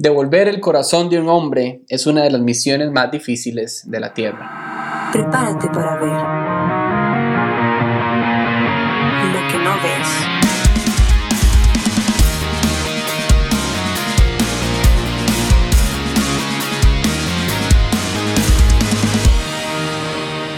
[0.00, 4.14] Devolver el corazón de un hombre es una de las misiones más difíciles de la
[4.14, 5.10] Tierra.
[5.10, 6.12] Prepárate para ver
[9.32, 10.08] lo que no ves.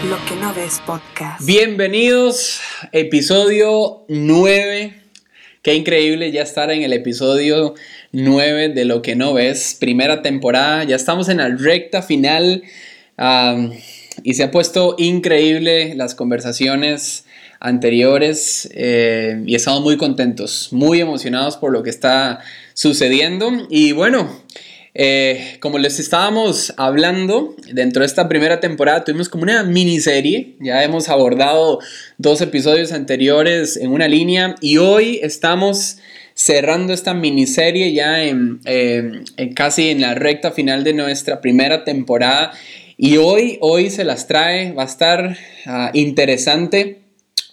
[0.07, 1.43] Lo que no ves podcast.
[1.43, 2.61] Bienvenidos,
[2.91, 5.00] episodio 9.
[5.61, 7.75] Qué increíble ya estar en el episodio
[8.13, 10.83] 9 de Lo que no ves, primera temporada.
[10.85, 12.63] Ya estamos en la recta final
[14.23, 17.25] y se ha puesto increíble las conversaciones
[17.59, 22.39] anteriores eh, y estamos muy contentos, muy emocionados por lo que está
[22.73, 23.51] sucediendo.
[23.69, 24.41] Y bueno,
[24.93, 30.83] eh, como les estábamos hablando, dentro de esta primera temporada tuvimos como una miniserie, ya
[30.83, 31.79] hemos abordado
[32.17, 35.97] dos episodios anteriores en una línea y hoy estamos
[36.33, 38.59] cerrando esta miniserie ya en,
[39.55, 42.51] casi en la recta final de nuestra primera temporada.
[42.97, 47.01] Y hoy, hoy se las trae, va a estar ah, interesante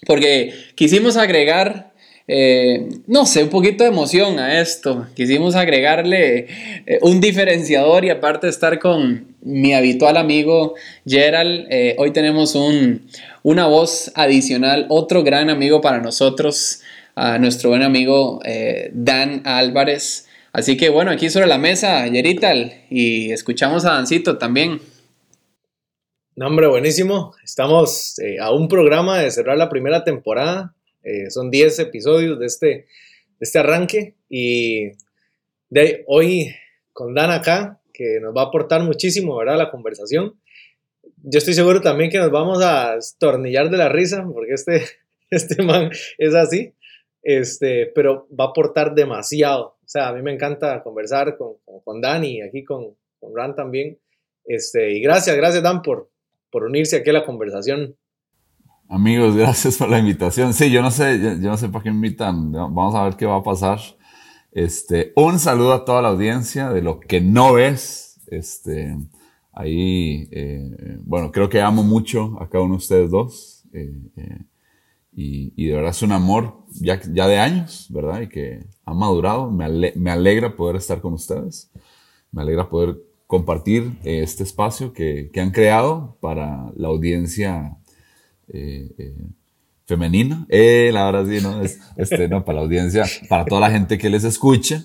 [0.07, 1.88] porque quisimos agregar
[2.31, 5.07] eh, no sé, un poquito de emoción a esto.
[5.15, 6.47] Quisimos agregarle
[6.85, 10.75] eh, un diferenciador y aparte de estar con mi habitual amigo
[11.07, 13.09] Gerald, eh, hoy tenemos un,
[13.43, 16.83] una voz adicional, otro gran amigo para nosotros,
[17.15, 18.41] a nuestro buen amigo
[18.93, 20.29] Dan Álvarez.
[20.53, 24.81] Así que bueno, aquí sobre la mesa, Yerital, y escuchamos a Dancito también.
[26.37, 27.35] No, hombre, buenísimo.
[27.43, 30.77] Estamos a un programa de cerrar la primera temporada
[31.09, 32.87] eh, son 10 episodios de este,
[33.41, 34.91] este arranque y
[35.71, 36.55] de hoy
[36.93, 39.57] con Dan acá, que nos va a aportar muchísimo, ¿verdad?
[39.57, 40.39] La conversación.
[41.23, 44.83] Yo estoy seguro también que nos vamos a estornillar de la risa, porque este,
[45.31, 46.75] este man es así,
[47.23, 49.79] este, pero va a aportar demasiado.
[49.83, 53.55] O sea, a mí me encanta conversar con, con Dan y aquí con, con Ran
[53.55, 53.99] también.
[54.45, 56.11] Este, y gracias, gracias Dan por,
[56.51, 57.97] por unirse aquí a la conversación.
[58.91, 60.55] Amigos, gracias por la invitación.
[60.55, 62.53] Sí, yo no sé, yo, no sé para qué invitan.
[62.53, 63.79] Vamos a ver qué va a pasar.
[64.51, 68.21] Este, un saludo a toda la audiencia de lo que no ves.
[68.29, 68.97] Este,
[69.53, 73.65] ahí, eh, bueno, creo que amo mucho a cada uno de ustedes dos.
[73.75, 74.45] Eh, eh,
[75.13, 78.23] y, y, de verdad es un amor ya, ya de años, ¿verdad?
[78.23, 79.51] Y que ha madurado.
[79.51, 81.71] Me, me alegra poder estar con ustedes.
[82.33, 82.97] Me alegra poder
[83.27, 87.77] compartir este espacio que, que han creado para la audiencia
[88.53, 89.15] eh, eh,
[89.89, 90.47] femenina.
[90.51, 91.63] Eh, verdad sí, ¿no?
[91.63, 94.85] Es, este, no, para la audiencia, para toda la gente que les escucha.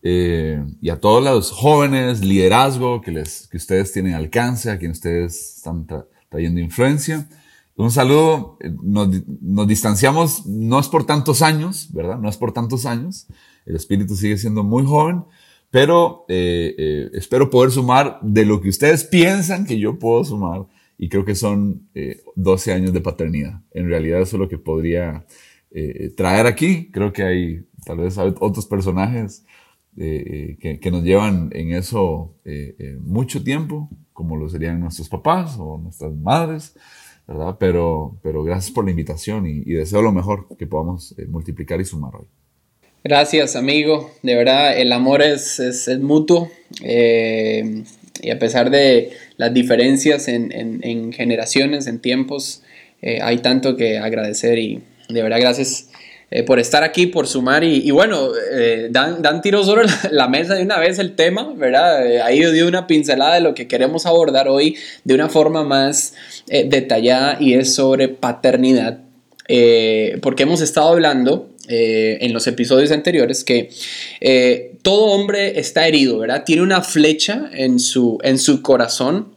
[0.00, 4.92] Eh, y a todos los jóvenes, liderazgo que, les, que ustedes tienen alcance, a quien
[4.92, 5.86] ustedes están
[6.28, 7.28] trayendo influencia.
[7.74, 9.08] Un saludo, nos,
[9.40, 12.18] nos, distanciamos, no es por tantos años, ¿verdad?
[12.18, 13.26] No es por tantos años,
[13.66, 15.24] el espíritu sigue siendo muy joven,
[15.70, 20.66] pero eh, espero poder sumar de lo que ustedes piensan que yo puedo sumar
[20.98, 21.88] y creo que son
[22.34, 23.62] 12 eh, años de paternidad.
[23.70, 25.24] En realidad eso es lo que podría
[25.70, 26.90] eh, traer aquí.
[26.90, 29.46] Creo que hay tal vez otros personajes
[29.96, 32.34] eh, que, que, nos llevan en eso
[33.00, 36.74] mucho tiempo, como lo serían nuestros papás o nuestras madres,
[37.26, 37.56] ¿verdad?
[37.60, 41.84] Pero, pero gracias por la invitación y, y deseo lo mejor que podamos multiplicar y
[41.84, 42.26] sumar hoy.
[43.04, 44.10] Gracias, amigo.
[44.22, 46.50] De verdad, el amor es, es, es mutuo.
[48.22, 52.62] Y a pesar de las diferencias en, generaciones, en tiempos.
[53.00, 55.88] Eh, hay tanto que agradecer y de verdad gracias
[56.30, 60.54] eh, por estar aquí, por sumar y, bueno, eh, Dan, Dan, tiró sobre la, mesa
[60.54, 62.22] de una vez el tema, ¿verdad?
[62.22, 66.14] ahí dio una pincelada de lo que queremos abordar hoy de una forma más
[66.46, 68.98] detallada y es sobre paternidad,
[70.20, 73.70] porque hemos estado hablando en los episodios anteriores que
[74.88, 76.44] todo hombre está herido, ¿verdad?
[76.46, 79.34] Tiene una flecha en su, en su corazón.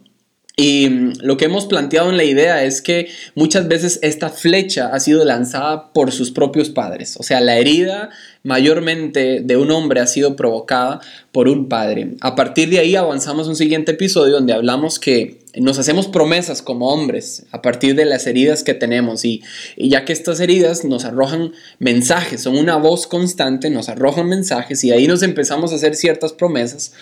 [0.55, 4.91] Y mm, lo que hemos planteado en la idea es que muchas veces esta flecha
[4.93, 7.17] ha sido lanzada por sus propios padres.
[7.17, 8.11] O sea, la herida
[8.43, 12.15] mayormente de un hombre ha sido provocada por un padre.
[12.21, 16.89] A partir de ahí avanzamos un siguiente episodio donde hablamos que nos hacemos promesas como
[16.89, 19.41] hombres a partir de las heridas que tenemos y,
[19.77, 24.91] ya que estas heridas nos arrojan mensajes, son una voz constante, nos arrojan mensajes y
[24.91, 26.93] ahí nos empezamos a hacer ciertas promesas.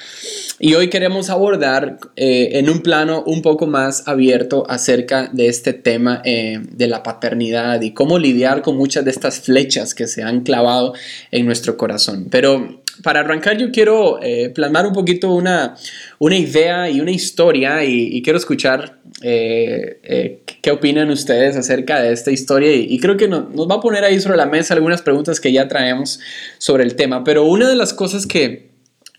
[0.60, 5.74] Y hoy queremos abordar eh, en un plano un poco más abierto acerca de este
[5.74, 10.24] tema eh, de la paternidad y cómo lidiar con muchas de estas flechas que se
[10.24, 10.94] han clavado
[11.32, 12.28] en nuestro corazón.
[12.30, 15.76] Pero para arrancar yo quiero eh, plasmar un poquito una,
[16.18, 22.12] una idea y una historia y, quiero escuchar eh, eh, qué opinan ustedes acerca de
[22.12, 25.40] esta historia y, creo que nos va a poner ahí sobre la mesa algunas preguntas
[25.40, 26.20] que ya traemos
[26.58, 27.24] sobre el tema.
[27.24, 28.69] Pero una de las cosas que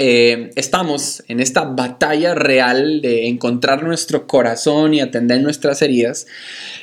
[0.02, 6.26] eh, estamos en esta batalla real de encontrar nuestro corazón y atender nuestras heridas,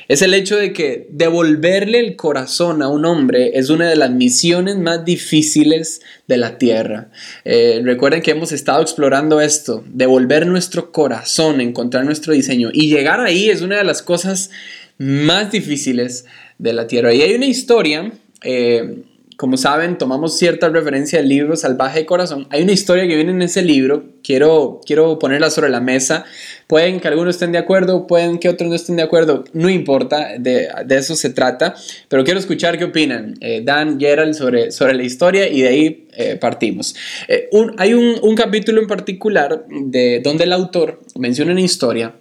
[0.06, 4.12] es el hecho de que devolverle el corazón a un hombre es una de las
[4.12, 7.10] misiones más difíciles de la tierra.
[7.44, 13.18] Eh, recuerden que hemos estado explorando esto, devolver nuestro corazón, encontrar nuestro diseño y llegar
[13.18, 14.52] ahí es una de las cosas
[14.96, 16.24] más difíciles
[16.58, 17.12] de la tierra.
[17.12, 18.12] Y hay una historia
[18.44, 19.02] eh,
[19.38, 22.48] como saben, tomamos cierta referencia del libro Salvaje de Corazón.
[22.50, 26.24] Hay una historia que viene en ese libro, quiero, quiero ponerla sobre la mesa.
[26.66, 30.36] Pueden que algunos estén de acuerdo, pueden que otros no estén de acuerdo, no importa,
[30.40, 31.76] de, eso se trata,
[32.08, 36.08] pero quiero escuchar qué opinan eh, Dan, Gerald sobre, sobre la historia y de ahí
[36.16, 36.96] eh, partimos.
[37.28, 42.12] Eh, hay un, un capítulo en particular de, donde el autor menciona una historia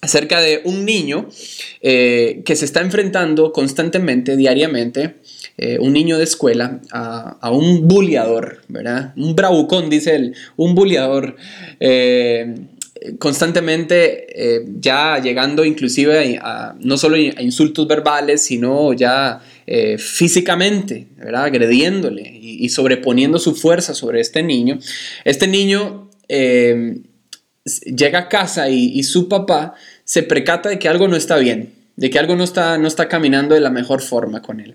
[0.00, 1.28] acerca de un niño
[1.82, 5.16] que se está enfrentando constantemente, diariamente,
[5.56, 9.12] eh, un niño de escuela a, un bulliador, ¿verdad?
[9.16, 11.36] Un bravucón, dice él, un bulliador.
[11.78, 12.54] Eh,
[13.18, 19.40] constantemente eh, ya llegando inclusive a, no solo a insultos verbales, sino ya
[19.98, 21.44] físicamente, ¿verdad?
[21.44, 24.78] agrediéndole y, sobreponiendo su fuerza sobre este niño.
[25.24, 29.74] Este niño llega a casa y, su papá
[30.04, 33.08] se precata de que algo no está bien de que algo no está, no está
[33.08, 34.74] caminando de la mejor forma con él,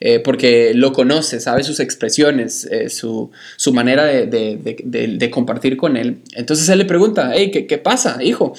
[0.00, 3.30] eh, porque lo conoce, sabe sus expresiones, eh, su,
[3.72, 6.18] manera de, compartir con él.
[6.32, 8.54] Entonces él le pregunta, hey, ¿qué, pasa, hijo?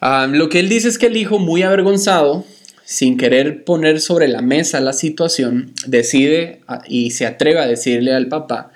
[0.00, 2.44] Lo que él dice es que el hijo, muy avergonzado,
[2.84, 8.14] sin querer poner sobre la mesa la situación, decide ah, y se atreve a decirle
[8.14, 8.72] al papá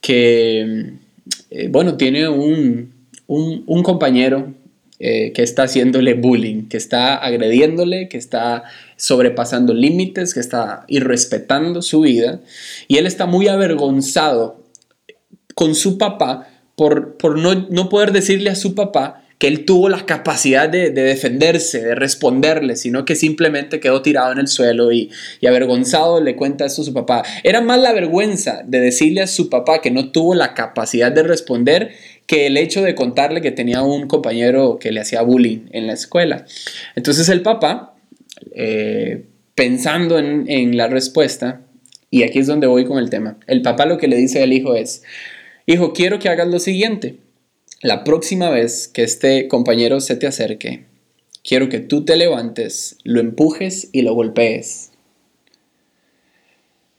[0.00, 0.94] que,
[1.50, 2.92] eh, bueno, tiene un,
[3.28, 4.52] un compañero
[5.04, 8.62] eh, que está haciéndole bullying, que está agrediéndole, que está
[8.94, 12.38] sobrepasando límites, que está irrespetando su vida.
[12.86, 14.62] Y él está muy avergonzado
[15.56, 19.88] con su papá por, por no, no poder decirle a su papá que él tuvo
[19.88, 25.10] la capacidad de, defenderse, de responderle, sino que simplemente quedó tirado en el suelo y,
[25.40, 27.24] y, avergonzado le cuenta esto a su papá.
[27.42, 31.24] Era más la vergüenza de decirle a su papá que no tuvo la capacidad de
[31.24, 31.90] responder
[32.26, 35.92] que el hecho de contarle que tenía un compañero que le hacía bullying en la
[35.92, 36.46] escuela.
[36.96, 37.94] Entonces el papá,
[38.54, 39.24] eh,
[39.54, 41.60] pensando en, la respuesta,
[42.10, 44.52] y aquí es donde voy con el tema, el papá lo que le dice al
[44.52, 45.02] hijo es,
[45.66, 47.16] hijo, quiero que hagas lo siguiente,
[47.80, 50.84] la próxima vez que este compañero se te acerque,
[51.42, 54.92] quiero que tú te levantes, lo empujes y lo golpees.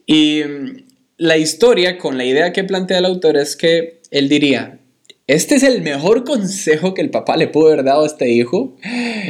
[0.05, 0.83] Y mm,
[1.17, 4.79] la historia con la idea que plantea el autor es que él diría,
[5.25, 8.75] este es el mejor consejo que el papá le pudo haber dado a este hijo.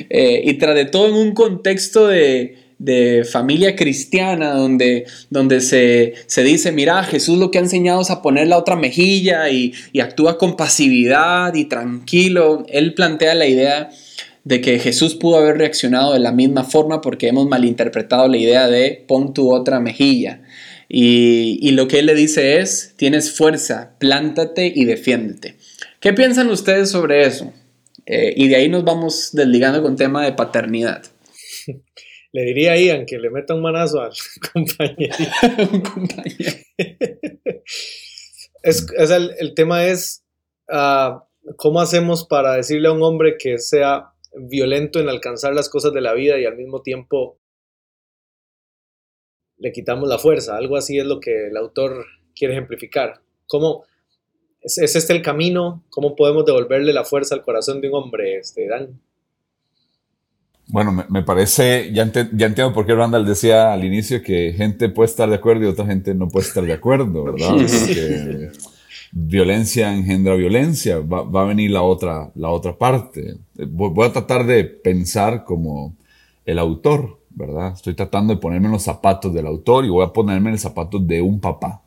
[0.09, 2.57] Eh, y tras de todo en un contexto de,
[3.31, 8.47] familia cristiana, donde, donde se, dice, mira, Jesús lo que ha enseñado es a poner
[8.47, 12.65] la otra mejilla y, y actúa con pasividad y tranquilo.
[12.67, 13.89] Él plantea la idea
[14.43, 18.67] de que Jesús pudo haber reaccionado de la misma forma porque hemos malinterpretado la idea
[18.67, 20.41] de pon tu otra mejilla.
[20.89, 25.55] Y, y lo que él le dice es, tienes fuerza, plántate y defiéndete.
[26.03, 27.53] ¿Qué piensan ustedes sobre eso?
[28.05, 31.01] Eh, y de ahí nos vamos desligando con tema de paternidad.
[32.33, 34.11] Le diría a Ian que le meta un manazo al
[34.53, 35.15] compañero.
[35.71, 36.57] un compañero.
[38.63, 38.85] es,
[39.39, 40.25] el, tema es
[40.69, 45.93] ah, cómo hacemos para decirle a un hombre que sea violento en alcanzar las cosas
[45.93, 47.39] de la vida y al mismo tiempo
[49.55, 50.57] le quitamos la fuerza.
[50.57, 53.21] Algo así es lo que el autor quiere ejemplificar.
[53.47, 53.85] ¿Cómo,
[54.63, 55.83] ¿Es, este el camino?
[55.89, 58.99] ¿Cómo podemos devolverle la fuerza al corazón de un hombre, este, Dan?
[60.67, 65.09] Bueno, me, parece, ya, ya, entiendo por qué Randall decía al inicio que gente puede
[65.09, 67.49] estar de acuerdo y otra gente no puede estar de acuerdo, ¿verdad?
[67.49, 68.49] Porque
[69.11, 73.35] violencia engendra violencia, va, a venir la otra, la otra parte.
[73.53, 75.95] Voy, a tratar de pensar como
[76.45, 77.73] el autor, ¿verdad?
[77.73, 80.61] Estoy tratando de ponerme en los zapatos del autor y voy a ponerme en los
[80.61, 81.83] zapatos de un papá,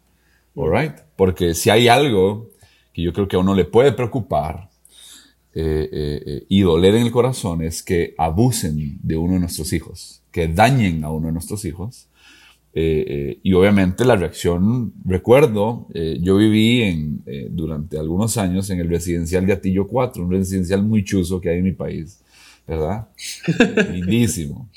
[0.54, 2.50] ¿all Porque si hay algo
[2.96, 4.70] que yo creo que a uno le puede preocupar
[5.52, 9.74] eh, eh, eh, y doler en el corazón es que abusen de uno de nuestros
[9.74, 12.08] hijos, que dañen a uno de nuestros hijos.
[12.72, 15.88] y obviamente la reacción, recuerdo,
[16.20, 21.04] yo viví en, durante algunos años en el residencial de Atillo 4, un residencial muy
[21.04, 22.20] chuzo que hay en mi país,
[22.66, 23.08] ¿verdad?
[23.92, 24.70] Lindísimo.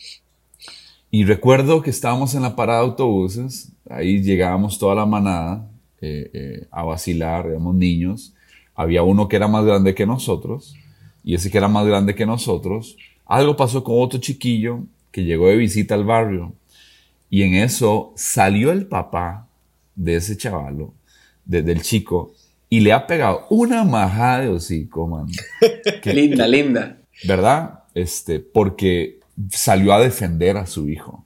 [1.09, 5.69] Y recuerdo que estábamos en la parada de autobuses, ahí llegábamos toda la manada,
[6.01, 8.33] eh, eh, a vacilar, éramos niños.
[8.75, 10.75] Había uno que era más grande que nosotros,
[11.23, 15.49] y ese que era más grande que nosotros, algo pasó con otro chiquillo que llegó
[15.49, 16.53] de visita al barrio,
[17.29, 19.47] y en eso salió el papá
[19.95, 20.93] de ese chavalo,
[21.45, 22.33] del chico,
[22.69, 25.27] y le ha pegado una majada de hocico, man.
[26.01, 26.97] Qué linda, linda.
[27.25, 27.83] ¿Verdad?
[27.93, 31.25] Este, porque salió a defender a su hijo,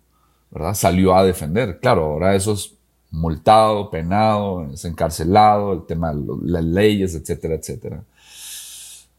[0.51, 0.73] ¿verdad?
[0.73, 1.79] Salió a defender.
[1.79, 2.72] Claro, ahora eso es
[3.13, 8.03] multado, penado, es encarcelado, el tema de las leyes, etcétera, etcétera.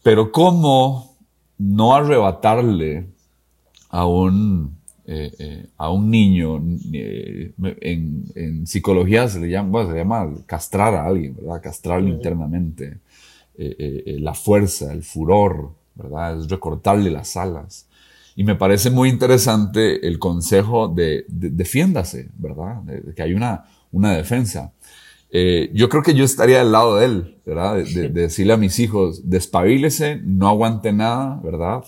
[0.03, 1.17] Pero cómo
[1.59, 3.07] no arrebatarle
[3.89, 6.61] a un, eh, eh, a un niño,
[6.93, 11.63] eh, en, psicología se le llama, se llama castrar a alguien, ¿verdad?
[11.63, 12.99] Castrarlo internamente.
[13.57, 16.41] la fuerza, el furor, ¿verdad?
[16.41, 17.87] Es recortarle las alas.
[18.35, 22.83] Y me parece muy interesante el consejo de, defiéndase, ¿verdad?
[22.83, 24.73] De, que hay una, una defensa.
[25.73, 27.77] yo creo que yo estaría del lado de él, ¿verdad?
[27.77, 31.85] De, decirle a mis hijos, despabilese, no aguante nada, ¿verdad?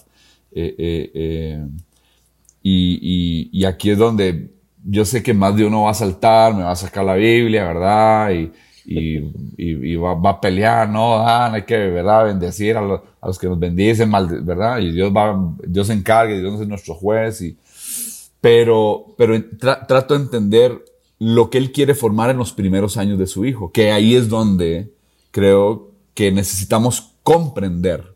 [2.63, 4.51] Y, aquí es donde
[4.85, 7.67] yo sé que más de uno va a saltar, me va a sacar la Biblia,
[7.67, 8.31] ¿verdad?
[8.31, 8.53] Y,
[8.89, 12.27] y va, a pelear, no, ah, hay que, ¿verdad?
[12.27, 14.79] Bendecir a, los, que nos bendicen, mal, ¿verdad?
[14.79, 17.41] Y Dios va, Dios se encarga, Dios es nuestro juez.
[17.43, 17.57] Y,
[18.41, 20.85] pero pero trato de entender
[21.19, 24.29] lo que Él quiere formar en los primeros años de su hijo, que ahí es
[24.29, 24.93] donde
[25.31, 28.15] creo que necesitamos comprender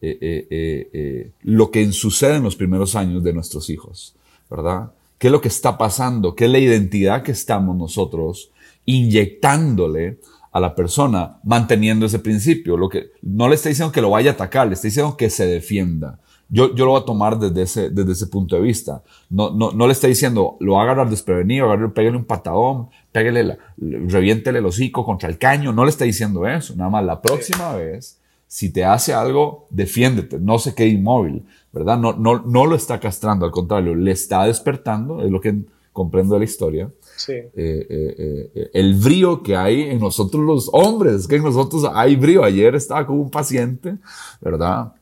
[0.00, 4.14] eh, eh, eh, lo que sucede en los primeros años de nuestros hijos,
[4.48, 4.92] ¿verdad?
[5.18, 6.36] ¿Qué es lo que está pasando?
[6.36, 8.52] ¿Qué es la identidad que estamos nosotros
[8.84, 10.20] inyectándole
[10.52, 12.76] a la persona manteniendo ese principio?
[12.76, 15.30] Lo que, no le está diciendo que lo vaya a atacar, le está diciendo que
[15.30, 16.20] se defienda.
[16.48, 19.02] Yo, yo lo voy a tomar desde ese, desde ese punto de vista.
[19.28, 22.88] No, no, no le está diciendo, lo va a agarrar desprevenido, agarrar, pégale un patadón,
[23.12, 25.72] pégale, la, reviéntele el hocico contra el caño.
[25.72, 26.74] No le está diciendo eso.
[26.76, 31.98] Nada más la próxima vez si te hace algo, defiéndete, no se quede inmóvil, ¿verdad?
[31.98, 35.54] No, no, no lo está castrando, al contrario, le está despertando, es lo que
[35.92, 36.90] comprendo de la historia.
[37.16, 37.32] Sí.
[37.32, 42.14] Eh, eh, eh, el brío que hay en nosotros los hombres, que en nosotros hay
[42.14, 42.44] brío.
[42.44, 43.96] Ayer estaba con un paciente,
[44.40, 44.92] ¿verdad?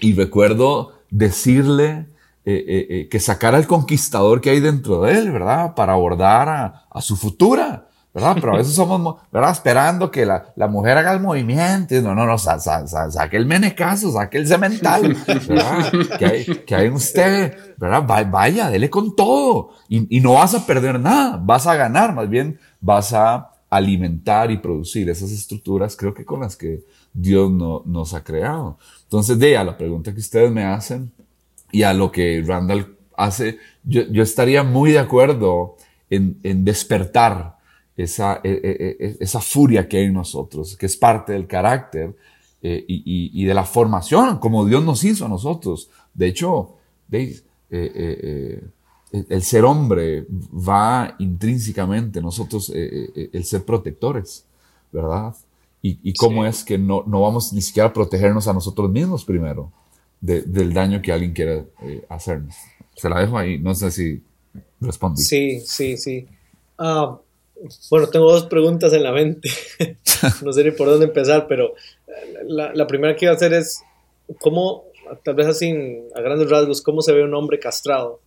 [0.00, 2.06] Y recuerdo decirle
[2.44, 5.74] que sacara el conquistador que hay dentro de él, ¿verdad?
[5.74, 7.86] Para abordar a, a su futura.
[8.12, 8.36] ¿verdad?
[8.40, 9.52] Pero a veces somos, ¿verdad?
[9.52, 11.94] Esperando que la, la mujer haga el movimiento.
[12.02, 15.16] No, no, no, sa, sa, saque el menecazo, saque el cemental,
[15.48, 15.92] ¿verdad?
[16.18, 18.04] Que hay, que hay usted, ¿verdad?
[18.28, 19.70] Vaya, dele con todo.
[19.88, 24.50] Y, y, no vas a perder nada, vas a ganar, más bien vas a alimentar
[24.50, 28.78] y producir esas estructuras, creo que con las que Dios no, nos ha creado.
[29.04, 31.10] Entonces, de a la pregunta que ustedes me hacen
[31.72, 35.76] y a lo que Randall hace, yo, estaría muy de acuerdo
[36.08, 37.58] en, despertar
[37.96, 42.14] esa, e, e, e, esa furia que hay en nosotros, que es parte del carácter
[42.62, 45.88] eh, y, de la formación, como Dios nos hizo a nosotros.
[46.12, 46.76] De hecho,
[47.08, 47.44] ¿veis?
[47.70, 48.60] Eh,
[49.12, 54.44] eh, el ser hombre va intrínsecamente, nosotros, el ser protectores,
[54.92, 55.34] ¿verdad?
[55.82, 59.72] Y, cómo es que no, no, vamos ni siquiera a protegernos a nosotros mismos primero
[60.20, 61.64] del daño que alguien quiera
[62.10, 62.54] hacernos.
[62.94, 64.22] Se la dejo ahí, no sé si
[64.80, 65.22] respondí.
[65.22, 66.26] Sí, sí, sí.
[66.76, 67.18] Ah,
[67.90, 69.48] bueno, tengo dos preguntas en la mente.
[70.42, 71.72] no sé ni por dónde empezar, pero
[72.44, 73.82] la, la, primera que iba a hacer es,
[74.40, 74.84] ¿cómo,
[75.24, 75.72] tal vez así
[76.14, 78.20] a grandes rasgos, cómo se ve un hombre castrado?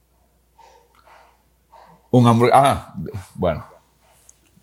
[2.12, 2.96] Un hombre, ah,
[3.36, 3.73] bueno.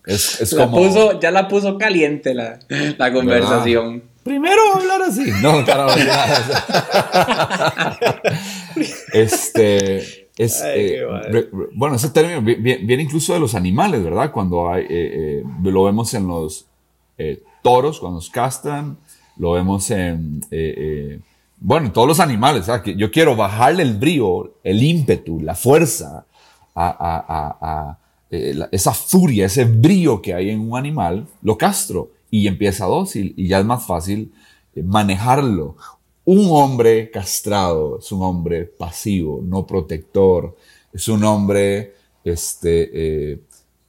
[0.05, 0.77] Es, es como...
[0.77, 2.59] puso, ya la puso caliente la,
[2.97, 4.03] la conversación.
[4.23, 5.31] Primero hablar así.
[5.41, 5.87] No, claro,
[9.13, 11.01] este es, eh,
[11.73, 14.31] bueno, ese término viene, incluso de los animales, ¿verdad?
[14.31, 16.65] Cuando hay, eh, eh, lo vemos en los
[17.61, 18.97] toros, cuando los castran,
[19.37, 20.41] lo vemos en,
[21.59, 22.67] bueno, en todos los animales.
[22.83, 26.25] Que yo quiero bajarle el brío, el ímpetu, la fuerza,
[26.75, 27.97] a,
[28.31, 33.47] esa furia, ese brío que hay en un animal, lo castro y empieza dócil y
[33.47, 34.31] ya es más fácil
[34.75, 35.75] manejarlo.
[36.23, 40.55] Un hombre castrado es un hombre pasivo, no protector,
[40.93, 43.39] es un hombre este, eh,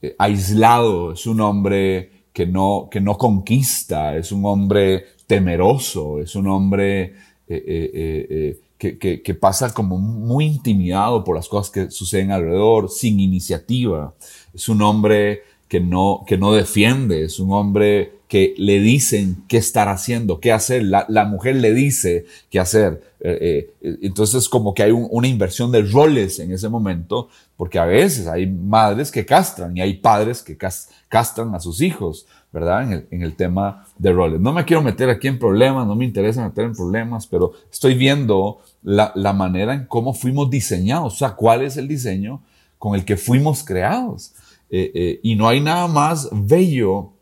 [0.01, 6.35] eh, aislado, es un hombre que no, que no conquista, es un hombre temeroso, es
[6.35, 7.15] un hombre
[7.47, 8.59] eh,
[8.91, 14.15] que, pasa como muy intimidado por las cosas que suceden alrededor, sin iniciativa,
[14.53, 19.59] es un hombre que no, que no defiende, es un hombre que le dicen qué
[19.59, 20.83] estar haciendo, qué hacer.
[20.83, 23.03] La, la mujer le dice qué hacer.
[23.21, 27.85] Eh, eh, entonces, como que hay una inversión de roles en ese momento, porque a
[27.85, 32.83] veces hay madres que castran y hay padres que castran a sus hijos, ¿verdad?
[32.83, 34.41] En el, en el, tema de roles.
[34.41, 37.95] No me quiero meter aquí en problemas, no me interesa meter en problemas, pero estoy
[37.95, 42.43] viendo la, la manera en cómo fuimos diseñados, o sea, cuál es el diseño
[42.79, 44.35] con el que fuimos creados.
[44.75, 47.13] Eh, y no hay nada más bello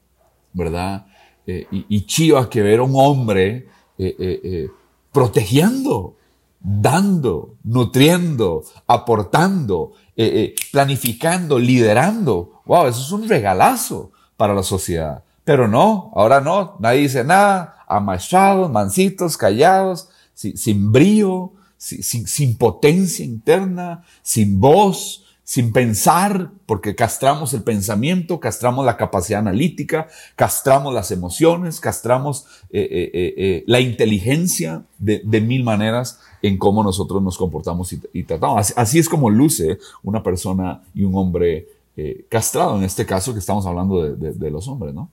[0.53, 1.07] ¿verdad?
[1.47, 3.69] eh, y, y, que ver a un hombre
[3.99, 4.69] eh, eh,
[5.13, 6.17] protegiendo,
[6.61, 9.93] dando, nutriendo, aportando,
[10.73, 12.63] planificando, liderando.
[12.67, 12.87] ¡Wow!
[12.87, 15.23] Eso es un regalazo para la sociedad.
[15.45, 22.57] Pero no, ahora no, nadie dice nada, amaestrados, mansitos, callados, sin, sin brío, sin, sin,
[22.57, 30.95] potencia interna, sin voz, sin pensar, porque castramos el pensamiento, castramos la capacidad analítica, castramos
[30.95, 37.37] las emociones, castramos eh, eh, eh, la inteligencia de, mil maneras en cómo nosotros nos
[37.37, 38.73] comportamos y, tratamos.
[38.75, 41.69] Así, es como luce una persona y un hombre
[42.29, 45.11] castrado, en este caso que estamos hablando de, de los hombres, ¿no?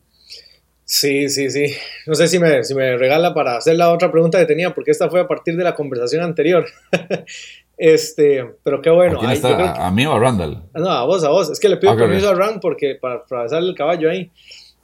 [0.90, 1.66] Sí, sí, sí.
[2.06, 4.92] No sé si me, si me regala para hacer la otra pregunta que tenía, porque
[4.92, 6.66] esta fue a partir de la conversación anterior.
[7.78, 9.20] este, pero qué bueno.
[9.22, 10.64] ¿A, mí o a Randall?
[10.74, 11.50] No, a vos, a vos.
[11.50, 14.32] Es que le pido ah, permiso a Rand porque para atravesar el caballo ahí.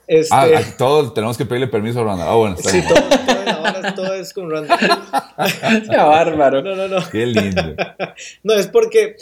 [0.06, 0.28] Este...
[0.30, 2.28] Ah, todos tenemos que pedirle permiso a Randall.
[2.28, 4.78] Ah, bueno, está Sí, todo, todo, ahora todo es con Randall.
[5.90, 6.60] qué bárbaro.
[6.60, 7.10] No, no, no.
[7.10, 7.62] Qué lindo.
[8.42, 9.16] no, es porque...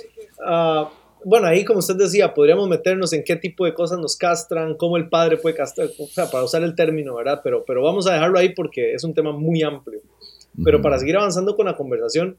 [0.44, 0.86] Uh,
[1.24, 4.96] bueno, ahí como usted decía, podríamos meternos en qué tipo de cosas nos castran, cómo
[4.96, 7.40] el padre puede castrar, o sea, para usar el término, ¿verdad?
[7.42, 10.00] Pero, pero vamos a dejarlo ahí porque es un tema muy amplio.
[10.64, 12.36] Pero para seguir avanzando con la conversación,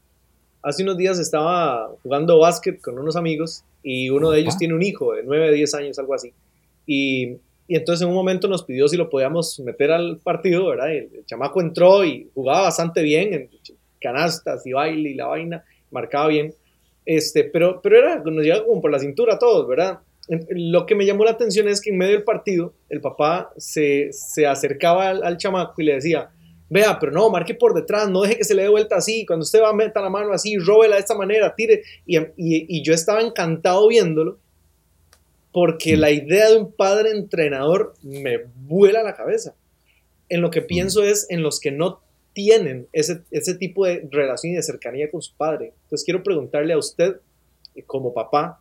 [0.62, 4.82] hace unos días estaba jugando básquet con unos amigos y uno de ellos tiene un
[4.82, 6.32] hijo de 9, 10 años, algo así.
[6.86, 7.36] Y,
[7.66, 10.88] y, entonces en un momento nos pidió si lo podíamos meter al partido, ¿verdad?
[10.92, 13.50] Y el, chamaco entró y jugaba bastante bien en
[14.00, 16.54] canastas y baile y la vaina, marcaba bien.
[17.06, 20.00] Este, pero, pero era, nos llegaba como por la cintura a todos, ¿verdad?
[20.48, 24.08] Lo que me llamó la atención es que en medio del partido, el papá se,
[24.12, 26.30] se acercaba al, chamaco y le decía,
[26.70, 29.42] vea, pero no, marque por detrás, no deje que se le dé vuelta así, cuando
[29.42, 31.82] usted va a meter la mano así, róbela de esta manera, tire.
[32.06, 34.38] Y, y, y yo estaba encantado viéndolo,
[35.52, 39.54] porque la idea de un padre entrenador me vuela la cabeza.
[40.30, 42.00] En lo que pienso es en los que no
[42.34, 45.72] tienen ese, ese tipo de relación y de cercanía con su padre.
[45.84, 47.20] Entonces quiero preguntarle a usted,
[47.86, 48.60] como papá,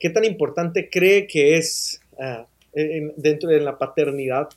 [0.00, 2.46] ¿qué tan importante cree que es ah,
[3.16, 4.48] dentro de la paternidad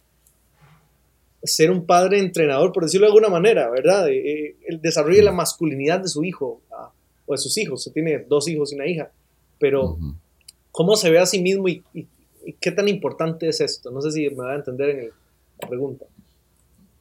[1.44, 4.10] ser un padre entrenador, por decirlo de alguna manera, ¿verdad?
[4.10, 6.92] Eh, eh, el desarrollo de la masculinidad de su hijo ah,
[7.26, 7.84] o de sus hijos.
[7.84, 9.12] Se tiene dos hijos y una hija,
[9.60, 9.98] pero
[10.72, 11.84] ¿cómo se ve a sí mismo y,
[12.60, 13.92] qué tan importante es esto?
[13.92, 15.12] No sé si me va a entender en
[15.62, 16.06] la pregunta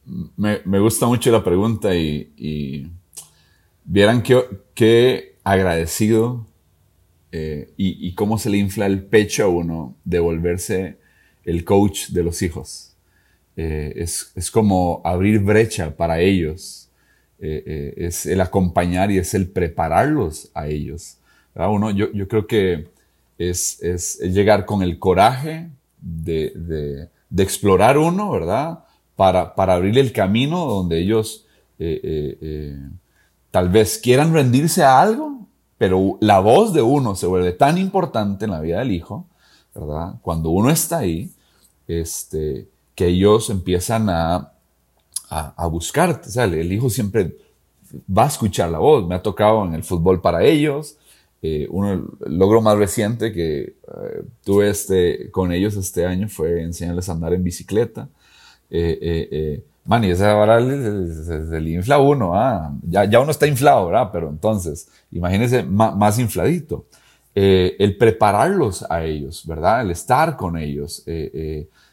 [0.07, 2.89] me, gusta mucho la pregunta y,
[3.83, 6.45] vieran qué, agradecido
[7.31, 10.97] eh, y, cómo se le infla el pecho a uno de volverse
[11.43, 12.95] el coach de los hijos.
[13.55, 16.89] Eh, es, como abrir brecha para ellos,
[17.39, 21.17] eh, es el acompañar y es el prepararlos a ellos.
[21.55, 22.87] Uno, yo, creo que
[23.37, 28.86] es, llegar con el coraje de, de explorar uno, ¿verdad?
[29.17, 31.45] Para, para abrirle el camino donde ellos
[31.79, 32.79] eh, eh, eh,
[33.49, 38.45] tal vez quieran rendirse a algo, pero la voz de uno se vuelve tan importante
[38.45, 39.25] en la vida del hijo,
[39.73, 40.15] ¿verdad?
[40.21, 41.31] Cuando uno está ahí,
[41.87, 44.53] este, que ellos empiezan a,
[45.29, 47.35] a, buscar, o sea, el, hijo siempre
[48.15, 49.07] va a escuchar la voz.
[49.07, 50.97] Me ha tocado en el fútbol para ellos.
[51.69, 51.93] uno,
[52.25, 53.75] el logro más reciente que
[54.43, 58.09] tuve este, con ellos este año fue enseñarles a andar en bicicleta
[58.69, 63.31] eh, eh, eh, man, y esa vara se, le infla uno, ah, ya, ya uno
[63.31, 64.09] está inflado, ¿verdad?
[64.11, 66.85] Pero entonces, imagínense más, infladito.
[67.33, 69.81] Eh, el prepararlos a ellos, ¿verdad?
[69.81, 71.05] El estar con ellos.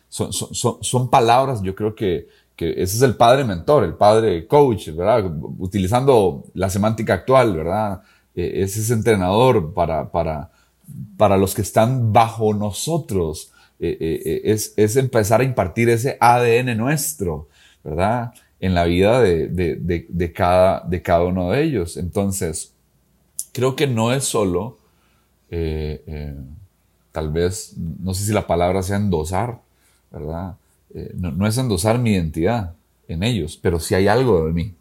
[0.09, 4.47] Son, son, son, palabras, yo creo que, que ese es el padre mentor, el padre
[4.47, 5.25] coach, ¿verdad?
[5.59, 8.03] Utilizando la semántica actual, ¿verdad?
[8.35, 10.51] ese es entrenador para, para,
[11.17, 13.53] para los que están bajo nosotros,
[13.87, 17.49] eh, eh, eh, es, es, empezar a impartir ese ADN nuestro,
[17.83, 18.33] ¿verdad?
[18.59, 21.99] En la vida de, de, cada, de cada uno de ellos.
[21.99, 22.73] Entonces,
[23.53, 24.79] creo que no es solo,
[27.13, 29.61] tal vez, no sé si la palabra sea endosar,
[30.11, 30.57] ¿verdad?
[31.13, 32.73] No, es endosar mi identidad
[33.07, 34.75] en ellos, pero si hay algo de mí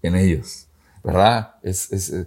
[0.00, 0.68] en ellos,
[1.02, 1.56] ¿verdad?
[1.64, 2.26] Es, es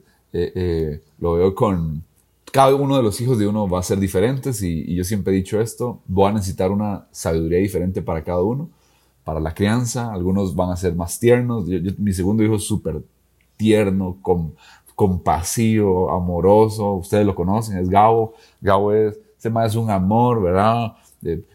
[1.20, 2.04] lo veo con,
[2.52, 5.38] cada uno de los hijos de uno va a ser diferentes y, yo siempre he
[5.38, 8.70] dicho esto, voy a necesitar una sabiduría diferente para cada uno,
[9.24, 11.66] para la crianza, algunos van a ser más tiernos,
[11.98, 13.02] mi segundo hijo es súper
[13.56, 14.56] tierno, con,
[14.96, 20.94] compasivo, amoroso, ustedes lo conocen, es Gabo, Gabo es, ese más es un amor, ¿verdad?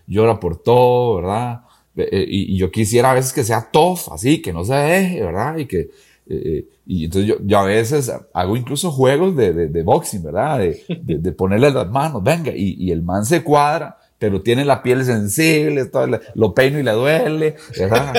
[0.06, 1.62] llora por todo, ¿verdad?
[1.96, 5.56] Eh, y, yo quisiera a veces que sea tough, así, que no se deje, ¿verdad?
[5.56, 5.90] Y que,
[6.28, 10.58] eh, y entonces yo, yo, a veces hago incluso juegos de, de, de boxing, ¿verdad?
[10.58, 10.82] De,
[11.18, 15.04] de, ponerle las manos, venga, y, y, el man se cuadra pero tiene la piel
[15.04, 18.14] sensible, todo, lo peino y le duele, ¿verdad?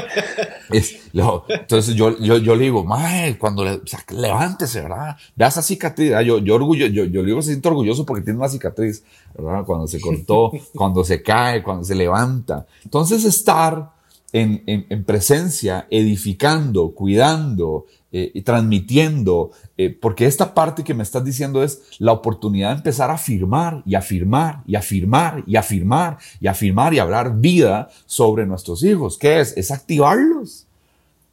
[0.71, 5.17] Es- lo- entonces yo, yo, yo le digo, mae, cuando le, o sea, levántese, ¿verdad?
[5.35, 6.23] Vea esa cicatriz, ¿verdad?
[6.23, 9.03] yo, yo, orgullo, yo, yo le digo, se siento orgulloso porque tiene una cicatriz,
[9.35, 9.65] ¿verdad?
[9.65, 12.67] Cuando se cortó, cuando se cae, cuando se levanta.
[12.83, 13.89] Entonces estar
[14.33, 21.03] en, en- en presencia, edificando, cuidando, eh, y transmitiendo, eh, porque esta parte que me
[21.03, 26.17] estás diciendo es la oportunidad de empezar a afirmar y afirmar y afirmar y afirmar
[26.39, 29.17] y afirmar y hablar vida sobre nuestros hijos.
[29.17, 29.57] ¿Qué es?
[29.57, 30.67] Es activarlos.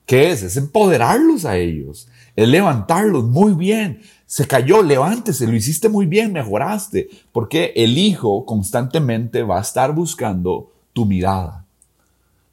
[0.06, 0.42] ¿Qué es?
[0.42, 4.02] Es empoderarlos a ellos, es levantarlos muy bien.
[4.26, 9.94] Se cayó, levántese, lo hiciste muy bien, mejoraste, porque el hijo constantemente va a estar
[9.94, 11.64] buscando tu mirada.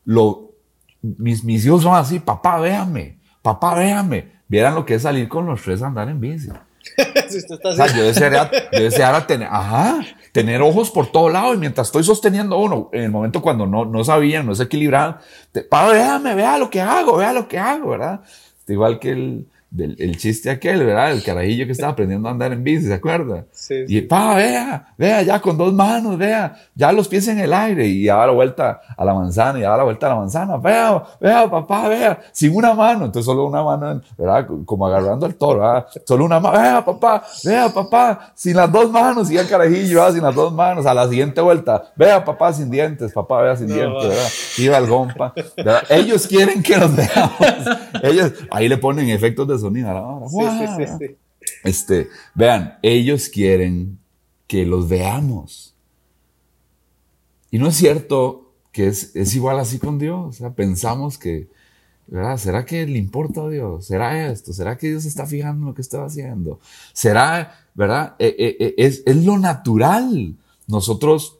[0.05, 0.51] Lo,
[1.01, 4.31] mis, mis hijos son así, papá, véame, papá, véame.
[4.47, 6.49] Vieran lo que es salir con los tres a andar en bici.
[7.29, 10.01] Si usted está O sea, yo desearía, yo desearía tener, ajá,
[10.31, 13.85] tener ojos por todo lado y mientras estoy sosteniendo uno, en el momento cuando no,
[13.85, 17.57] no sabía, no se equilibraba, te, pa, véame, vea lo que hago, vea lo que
[17.57, 18.21] hago, ¿verdad?
[18.67, 21.13] Igual que el, del- el chiste aquel, ¿verdad?
[21.13, 23.45] El carajillo que estaba aprendiendo a andar en bici, ¿se acuerda?
[23.53, 27.53] Sí, Y pa, vea, vea, ya con dos manos, vea, ya los pies en el
[27.53, 30.57] aire y daba la vuelta a la manzana y daba la vuelta a la manzana,
[30.57, 34.45] vea, vea, papá, vea, sin una mano, entonces solo una mano, ¿verdad?
[34.65, 35.85] Como agarrando el toro, ¿verdad?
[36.05, 40.13] Solo una mano, vea, papá, vea, papá, sin las dos manos, y el carajillo, ¿verdad?
[40.15, 43.67] sin las dos manos, a la siguiente vuelta, vea, papá, sin dientes, papá, vea, sin
[43.67, 44.09] No, dientes.
[44.09, 44.27] ¿verdad?
[44.57, 45.83] Iba el gompa, ¿verdad?
[45.89, 47.37] Ellos quieren que los veamos,
[48.03, 50.27] ellos, ahí le ponen efectos de sonido, ¿verdad?
[50.27, 51.15] Sí, sí, sí, sí.
[51.63, 53.99] Este, vean, ellos quieren
[54.47, 55.75] que los veamos.
[57.49, 60.19] Y no es cierto que es, es igual así con Dios.
[60.27, 61.47] O sea, pensamos que,
[62.07, 62.37] ¿verdad?
[62.37, 63.85] ¿Será que le importa a Dios?
[63.85, 64.53] ¿Será esto?
[64.53, 66.59] ¿Será que Dios se está fijando en lo que estoy haciendo?
[66.93, 68.15] ¿Será, verdad?
[68.19, 70.35] Eh, eh, eh, es, es lo natural.
[70.67, 71.39] Nosotros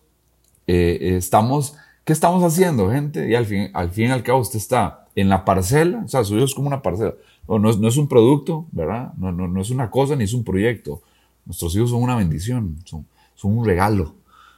[0.68, 3.30] eh, estamos, ¿qué estamos haciendo, gente?
[3.30, 6.24] Y al fin, al fin y al cabo usted está en la parcela, o sea,
[6.24, 7.16] su hijo es como una parcela.
[7.60, 9.14] No, es, no es un producto, ¿verdad?
[9.18, 11.02] No, no, no es una cosa ni es un proyecto.
[11.46, 14.14] Nuestros hijos son una bendición, son, son un regalo,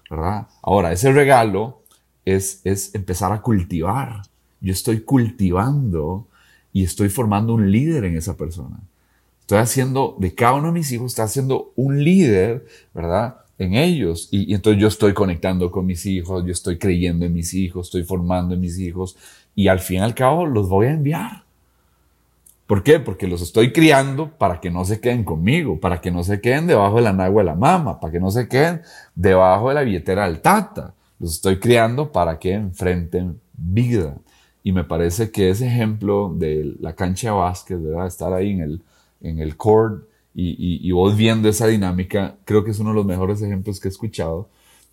[0.09, 0.47] ¿verdad?
[0.61, 1.81] Ahora, ese regalo
[2.25, 4.21] es, es empezar a cultivar.
[4.61, 6.27] Yo estoy cultivando
[6.71, 8.79] y estoy formando un líder en esa persona.
[9.41, 13.37] Estoy haciendo, de cada uno de mis hijos, estoy haciendo un líder, ¿verdad?
[13.57, 14.29] En ellos.
[14.31, 17.87] Y, y entonces yo estoy conectando con mis hijos, yo estoy creyendo en mis hijos,
[17.87, 19.17] estoy formando en mis hijos.
[19.55, 21.43] Y al fin y al cabo los voy a enviar.
[22.67, 22.99] ¿Por qué?
[22.99, 26.67] Porque los estoy criando para que no se queden conmigo, para que no se queden
[26.67, 28.81] debajo de la nagua de la mama, para que no se queden
[29.15, 30.93] debajo de la billetera del tata.
[31.19, 34.15] Los estoy criando para que enfrenten vida.
[34.63, 38.07] Y me parece que ese ejemplo de la cancha de básquet, ¿verdad?
[38.07, 38.81] Estar ahí en el,
[39.21, 42.95] en el court y, y, y vos viendo esa dinámica, creo que es uno de
[42.95, 44.49] los mejores ejemplos que he escuchado,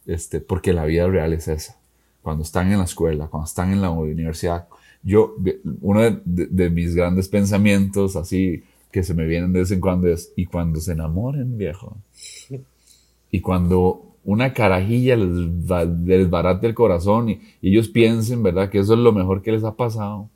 [0.07, 1.77] este, porque la vida real es esa.
[2.21, 4.67] Cuando están en la escuela, cuando están en la universidad,
[5.03, 5.35] yo,
[5.81, 9.81] uno de, de, de, mis grandes pensamientos, así que se me vienen de vez en
[9.81, 11.97] cuando, es, y cuando se enamoren, viejo,
[13.31, 18.69] y cuando una carajilla les, va, les barate el corazón y, y, ellos piensen, ¿verdad?,
[18.69, 20.29] que eso es lo mejor que les ha pasado.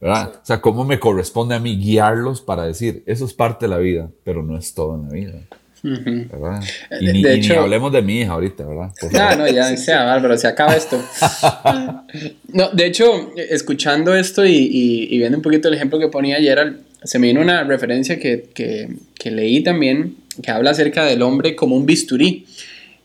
[0.00, 0.34] ¿verdad?
[0.42, 3.78] O sea, ¿cómo me corresponde a mí guiarlos para decir, eso es parte de la
[3.78, 5.40] vida, pero no es todo en la vida?
[5.84, 6.62] ¿Verdad?
[7.00, 8.92] Y, ni, de y hecho, ni hablemos de mi hija ahorita, ¿verdad?
[9.12, 11.02] No, no, ya sea bárbaro, se acaba esto.
[12.52, 16.36] No, de hecho, escuchando esto y, y, y, viendo un poquito el ejemplo que ponía
[16.36, 21.22] ayer, se me vino una referencia que, que, que leí también, que habla acerca del
[21.22, 22.46] hombre como un bisturí.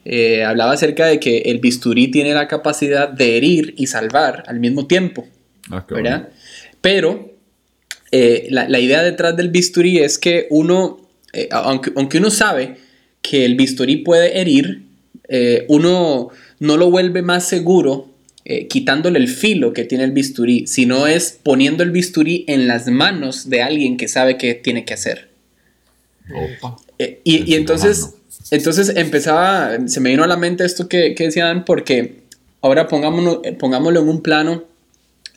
[0.06, 4.60] Eh, hablaba acerca de que el bisturí tiene la capacidad de herir y salvar al
[4.60, 5.28] mismo tiempo.
[5.90, 6.30] ¿verdad?
[6.82, 7.34] Pero
[8.12, 12.78] eh, la, la, idea detrás del bisturí es que uno, eh, aunque, aunque, uno sabe
[13.22, 14.84] que el bisturí puede herir,
[15.28, 18.10] eh, uno no lo vuelve más seguro
[18.46, 22.88] eh, quitándole el filo que tiene el bisturí, sino es poniendo el bisturí en las
[22.88, 25.30] manos de alguien que sabe qué tiene que hacer.
[26.34, 26.78] Opa.
[27.24, 28.16] Y, y entonces,
[28.52, 32.22] entonces empezaba, se me vino a la mente esto que, que decían, porque
[32.62, 34.64] ahora pongámoslo, pongámoslo en un plano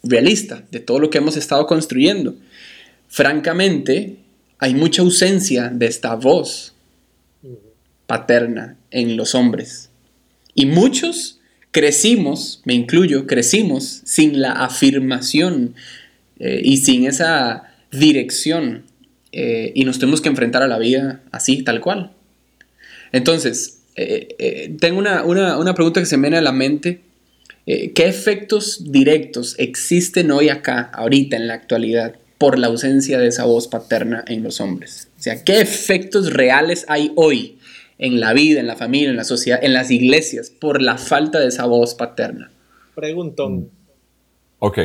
[0.03, 2.35] realista de todo lo que hemos estado construyendo.
[3.09, 4.17] Francamente,
[4.63, 6.73] hay mucha ausencia de esta voz
[8.07, 9.91] paterna en los hombres.
[10.55, 11.41] Y muchos
[11.73, 15.75] crecimos, me incluyo, crecimos sin la afirmación
[16.39, 18.85] eh, y sin esa dirección.
[19.33, 22.13] Eh, y nos tenemos que enfrentar a la vida así, tal cual.
[23.11, 27.01] Entonces, eh, tengo una, una, una, pregunta que se me viene a la mente.
[27.67, 33.45] ¿Qué efectos directos existen hoy acá, ahorita, en la actualidad, por la ausencia de esa
[33.45, 35.09] voz paterna en los hombres?
[35.17, 37.61] O sea, ¿qué efectos reales hay hoy
[37.99, 41.39] en la vida, en la familia, en la sociedad, en las iglesias, por la falta
[41.39, 42.51] de esa voz paterna?
[42.97, 43.71] Preguntón.
[44.59, 44.77] Ok,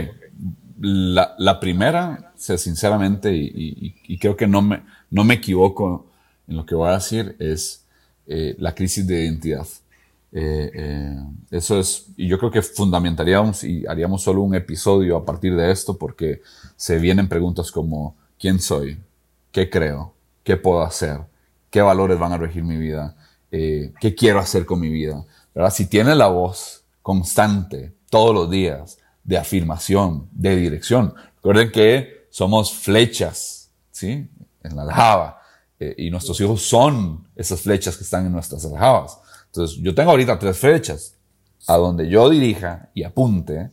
[0.82, 6.12] la, la primera, sinceramente, y, y, creo que no me, no me equivoco
[6.48, 7.88] en lo que voy a decir, es
[8.28, 9.65] eh, la crisis de identidad.
[10.39, 11.15] Eh, eh,
[11.50, 15.71] eso es, y yo creo que fundamentaríamos y haríamos solo un episodio a partir de
[15.71, 16.41] esto porque
[16.76, 19.00] se vienen preguntas como, ¿quién soy?
[19.52, 20.13] ¿Qué creo?
[20.43, 21.21] ¿Qué puedo hacer?
[21.71, 23.15] ¿Qué valores van a regir mi vida?
[23.50, 25.26] ¿Qué quiero hacer con mi vida?
[25.56, 25.71] ¿Verdad?
[25.71, 31.15] Si tiene la voz constante todos los días de afirmación, de dirección.
[31.38, 34.30] Recuerden que somos flechas, ¿sí?
[34.62, 35.41] En la aljaba.
[35.80, 39.19] Eh, y nuestros hijos son esas flechas que están en nuestras aljabas.
[39.58, 41.15] Entonces, yo tengo ahorita tres flechas.
[41.67, 43.72] A donde yo dirija y apunte,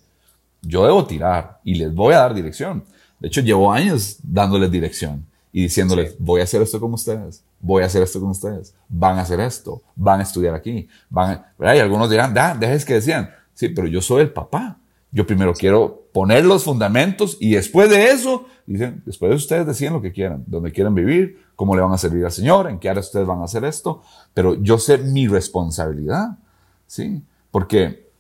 [0.63, 2.85] yo debo tirar y les voy a dar dirección.
[3.21, 7.83] De hecho, llevo años dándoles dirección y diciéndoles, voy a hacer esto con ustedes, voy
[7.83, 11.77] a hacer esto con ustedes, van a hacer esto, van a estudiar aquí, van a...
[11.77, 14.79] Y algunos dirán, da, dejes que decían, sí, pero yo soy el papá.
[15.13, 19.93] Yo primero quiero poner los fundamentos y después de eso, dicen, después de ustedes deciden
[19.93, 22.89] lo que quieran, dónde quieren vivir, cómo le van a servir al Señor, en qué
[22.89, 26.39] área ustedes van a hacer esto, pero yo sé mi responsabilidad,
[26.87, 27.23] ¿sí?
[27.51, 28.11] Porque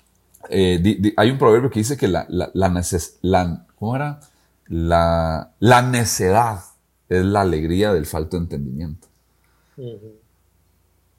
[0.48, 4.20] eh, hay un proverbio que dice que la, la, la, ¿cómo era?
[4.68, 6.60] La, la necedad
[7.08, 9.08] es la alegría del falto de entendimiento.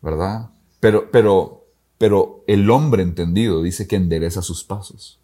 [0.02, 0.50] ¿Verdad?
[0.80, 1.66] Pero, pero,
[1.98, 5.20] pero el hombre entendido dice que endereza sus pasos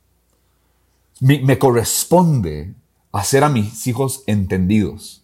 [1.21, 2.73] me, corresponde
[3.11, 5.23] hacer a mis hijos entendidos.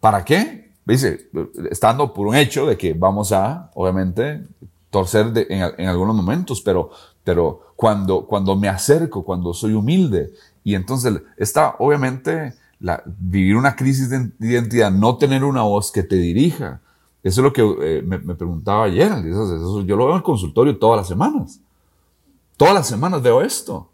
[0.00, 0.63] ¿Para qué?
[0.86, 1.30] Dice,
[1.70, 4.44] estando por un hecho de que vamos a, obviamente,
[4.90, 6.90] torcer en, algunos momentos, pero,
[7.22, 13.76] pero cuando, cuando me acerco, cuando soy humilde, y entonces está, obviamente, la, vivir una
[13.76, 16.80] crisis de identidad, no tener una voz que te dirija.
[17.22, 19.10] Eso es lo que eh, me, preguntaba ayer.
[19.24, 21.58] yo lo veo en el consultorio todas las semanas.
[22.58, 23.90] Todas las semanas veo esto.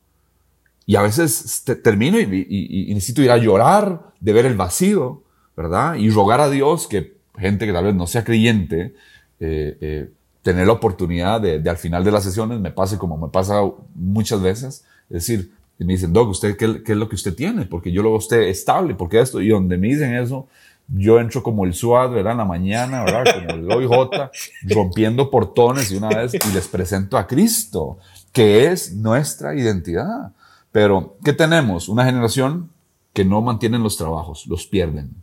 [0.84, 5.22] Y a veces termino y, necesito ir a llorar de ver el vacío,
[5.56, 5.94] ¿verdad?
[5.94, 8.94] Y rogar a Dios que gente que tal vez no sea creyente,
[9.40, 10.10] eh, eh,
[10.42, 13.60] tener la oportunidad de, al final de las sesiones me pase como me pasa
[13.94, 17.64] muchas veces, es decir, me dicen, Doc, ¿usted qué, es lo que usted tiene?
[17.64, 20.46] Porque yo lo veo usted estable, porque esto, y donde me dicen eso,
[20.88, 22.32] yo entro como el SWAT, ¿verdad?
[22.32, 23.24] En la mañana, ¿verdad?
[23.34, 24.30] Como el OIJ,
[24.74, 27.98] rompiendo portones y una vez y les presento a Cristo,
[28.32, 30.32] que es nuestra identidad.
[30.70, 31.88] Pero, ¿qué tenemos?
[31.88, 32.70] Una generación
[33.14, 35.14] que no mantienen los trabajos, los pierden.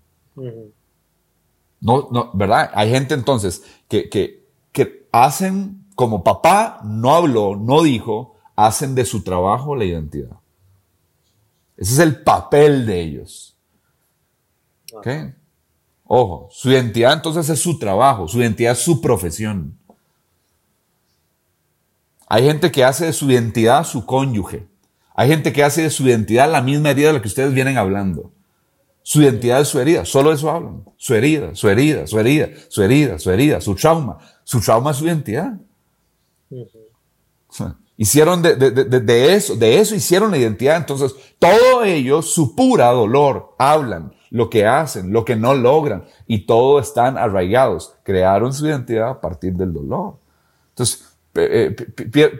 [1.80, 2.72] No, no, ¿verdad?
[2.74, 9.06] Hay gente entonces que, que, que hacen, como papá no habló, no dijo, hacen de
[9.06, 10.38] su trabajo la identidad.
[11.78, 13.56] Ese es el papel de ellos.
[14.94, 15.08] ¿Ok?
[16.06, 19.78] Ojo, su identidad entonces es su trabajo, su identidad es su profesión.
[22.28, 24.68] Hay gente que hace de su identidad su cónyuge.
[25.14, 27.78] Hay gente que hace de su identidad la misma herida de la que ustedes vienen
[27.78, 28.32] hablando.
[29.08, 30.84] Su identidad es su herida, solo eso hablan.
[30.98, 34.18] Su herida, su herida, su herida, su herida, su herida, su trauma.
[34.44, 35.54] Su trauma es su identidad.
[37.96, 40.76] Hicieron de, de, eso, de eso hicieron la identidad.
[40.76, 46.46] Entonces, todo ello, su pura dolor, hablan lo que hacen, lo que no logran, y
[46.46, 47.96] todo están arraigados.
[48.04, 50.16] Crearon su identidad a partir del dolor.
[50.72, 51.08] Entonces,
[51.40, 51.76] eh,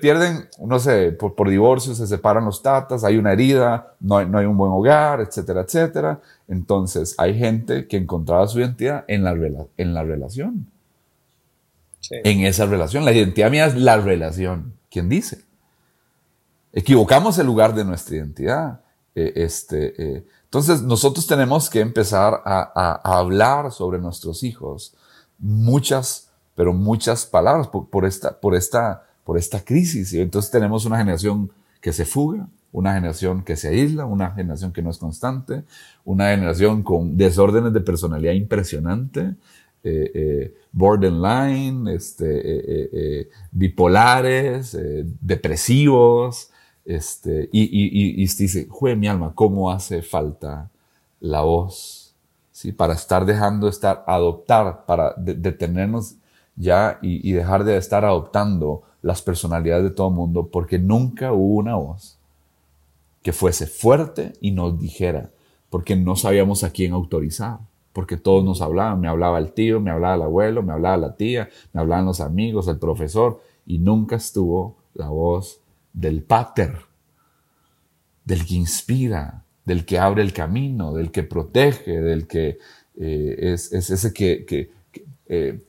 [0.02, 4.40] pierden, no sé, por, divorcio se separan los tatas, hay una herida, no hay, no
[4.40, 6.20] hay, un buen hogar, etcétera, etcétera.
[6.48, 9.36] Entonces hay gente que encontraba su identidad en la,
[9.78, 10.72] en la relación.
[12.10, 13.04] En esa relación.
[13.04, 14.74] La identidad mía es la relación.
[14.90, 15.44] ¿Quién dice?
[16.72, 18.82] Equivocamos el lugar de nuestra identidad.
[19.14, 24.96] Eh, este, eh, entonces nosotros tenemos que empezar a, a hablar sobre nuestros hijos
[25.40, 30.12] muchas pero muchas palabras por, esta, por, esta, por esta crisis.
[30.12, 34.72] Y entonces tenemos una generación que se fuga, una generación que se aísla, una generación
[34.72, 35.64] que no es constante,
[36.06, 39.36] una generación con desórdenes de personalidad impresionante,
[39.84, 44.78] eh, eh, borderline, este, eh, bipolares,
[45.22, 46.52] depresivos,
[46.86, 50.70] este, y, y, y, dice, mi alma, ¿cómo hace falta
[51.20, 52.16] la voz?
[52.52, 52.72] ¿Sí?
[52.72, 56.16] Para estar dejando de estar, adoptar, para detenernos
[56.56, 61.58] ya y, dejar de estar adoptando las personalidades de todo el mundo, porque nunca hubo
[61.58, 62.17] una voz
[63.28, 65.32] que fuese fuerte y nos dijera,
[65.70, 67.60] porque no sabíamos a quién autorizar,
[67.92, 71.18] porque todos nos hablaban, me hablaba el tío, me hablaba el abuelo, me hablaba la
[71.18, 75.60] tía, me hablaban los amigos, el profesor, y nunca estuvo la voz
[75.92, 76.78] del pater,
[78.24, 82.60] del que inspira, del que abre el camino, del que protege, del que
[82.96, 84.72] eh, es, ese que,
[85.26, 85.66] eh,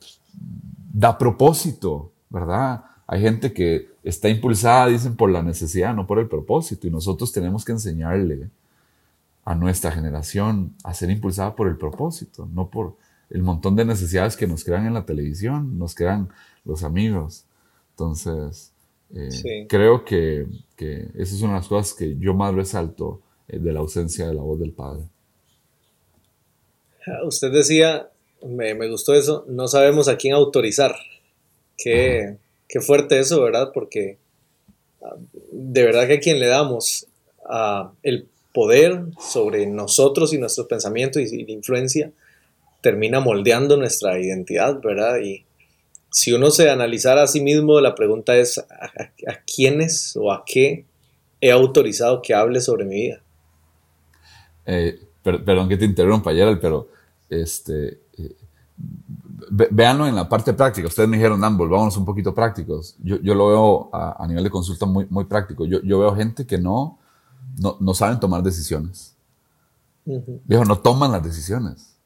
[0.92, 2.84] da propósito, ¿verdad?
[3.08, 6.86] Hay gente que está impulsada, dicen, por la necesidad, no por el propósito.
[6.86, 8.48] Y nosotros tenemos que enseñarle
[9.44, 12.96] a nuestra generación a ser impulsada por el propósito, no por
[13.28, 16.30] el montón de necesidades que nos crean en la televisión, nos crean
[16.64, 17.44] los amigos.
[17.90, 18.72] Entonces,
[19.14, 23.58] eh, creo que, que esa es una de las cosas que yo más resalto eh,
[23.58, 25.02] de la ausencia de la voz del Padre.
[27.26, 28.08] Usted decía,
[28.46, 30.94] me, me gustó eso, no sabemos a quién autorizar.
[31.76, 33.70] Qué, qué, fuerte eso, ¿verdad?
[33.72, 34.18] Porque
[35.02, 35.16] ah,
[35.50, 37.06] de verdad que a quien le damos
[37.48, 42.12] uh, el poder sobre nosotros y nuestros pensamientos y, y influencia,
[42.80, 45.20] termina moldeando nuestra identidad, ¿verdad?
[45.20, 45.44] Y
[46.10, 50.84] si uno se analizara a sí mismo, la pregunta es, ¿a, quiénes o a qué
[51.40, 53.22] he autorizado que hable sobre mi vida?
[54.66, 56.88] Eh, perdón que te interrumpa, Gerald, pero
[57.28, 58.34] este, eh,
[59.50, 60.88] véanlo en la parte práctica.
[60.88, 62.96] Ustedes me dijeron, Dan, volvámonos un poquito prácticos.
[63.02, 65.64] Yo, yo lo veo a, a, nivel de consulta muy, muy práctico.
[65.66, 66.98] Yo, yo veo gente que no,
[67.58, 69.14] no, no saben tomar decisiones.
[70.06, 71.96] Uh Viejo, no toman las decisiones.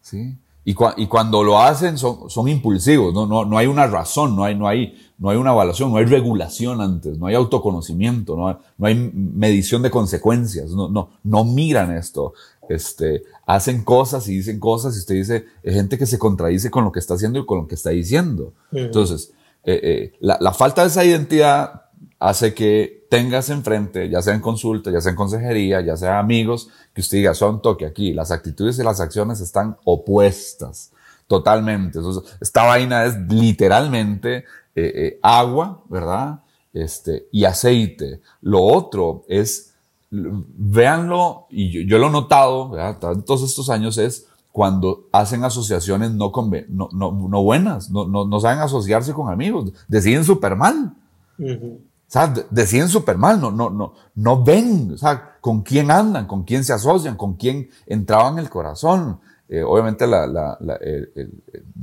[0.00, 0.36] ¿Sí?
[0.66, 3.26] Y, y, cuando lo hacen son, son impulsivos, ¿no?
[3.26, 6.06] No, no, hay una razón, no hay, no, hay, no hay una evaluación, no hay
[6.06, 11.44] regulación antes, no hay autoconocimiento, no hay, no hay medición de consecuencias, no, no, no
[11.44, 12.32] miran esto.
[12.68, 16.84] Este, hacen cosas y dicen cosas y usted dice, es gente que se contradice con
[16.84, 18.52] lo que está haciendo y con lo que está diciendo.
[18.72, 19.32] Entonces,
[19.64, 21.82] eh, eh, la, la falta de esa identidad
[22.18, 26.70] hace que tengas enfrente, ya sea en consulta, ya sea en consejería, ya sea amigos,
[26.92, 30.90] que usted diga, son toque aquí, las actitudes y las acciones están opuestas,
[31.26, 31.98] totalmente.
[32.40, 36.40] esta vaina es literalmente eh, agua, ¿verdad?
[36.72, 38.20] Este, y aceite.
[38.40, 39.73] Lo otro es,
[40.14, 43.22] véanlo, y yo, yo lo he notado, ¿verdad?
[43.24, 46.30] Todos estos años es cuando hacen asociaciones no,
[46.68, 50.94] no, no, no buenas, no, no, no, saben asociarse con amigos, deciden súper mal.
[51.40, 56.28] O sea, deciden súper mal, no, no, no, no ven, o sea, con quién andan,
[56.28, 59.18] con quién se asocian, con quién entraban el corazón.
[59.48, 60.78] Eh, obviamente la, la, la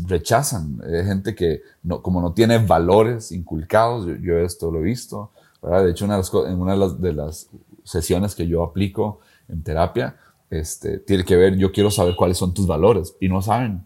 [0.07, 4.83] rechazan, hay gente que no, como no tiene valores inculcados, yo, yo esto lo he
[4.83, 5.83] visto, ¿verdad?
[5.83, 7.49] de hecho una de las, en una de las, de las
[7.91, 10.17] sesiones que yo aplico en terapia,
[10.49, 13.85] este, tiene que ver, yo quiero saber cuáles son tus valores, y no saben,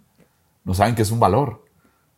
[0.64, 1.66] no saben que es un valor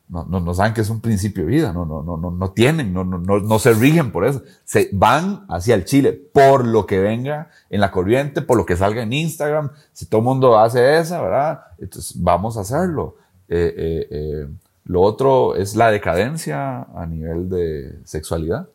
[0.10, 2.52] no, no, no, saben que es un principio de vida, no, no, no, no, no
[2.52, 4.41] tienen, no, no, no, se rigen por eso.
[4.63, 8.78] Se van hacia el Chile por lo que venga en la corriente, por lo que
[8.78, 9.71] salga en Instagram.
[9.91, 11.62] Si todo el mundo hace esa, ¿verdad?
[11.78, 13.17] Entonces vamos a hacerlo.
[13.50, 14.47] Eh, eh, eh,
[14.86, 18.69] lo otro es la decadencia a nivel de sexualidad.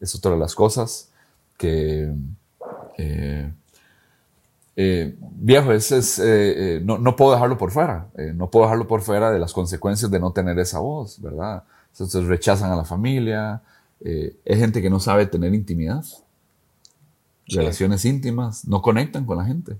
[0.00, 1.10] Es otra de las cosas
[1.56, 2.12] que
[2.98, 3.52] eh,
[4.76, 9.30] eh, viejo, es, eh, no, no, puedo dejarlo por fuera, no puedo dejarlo por fuera
[9.30, 11.64] de las consecuencias de no tener esa voz, ¿verdad?
[11.92, 13.62] Entonces rechazan a la familia,
[14.00, 17.56] es gente que no sabe tener intimidad, sí.
[17.56, 19.76] relaciones íntimas, no conectan con la gente,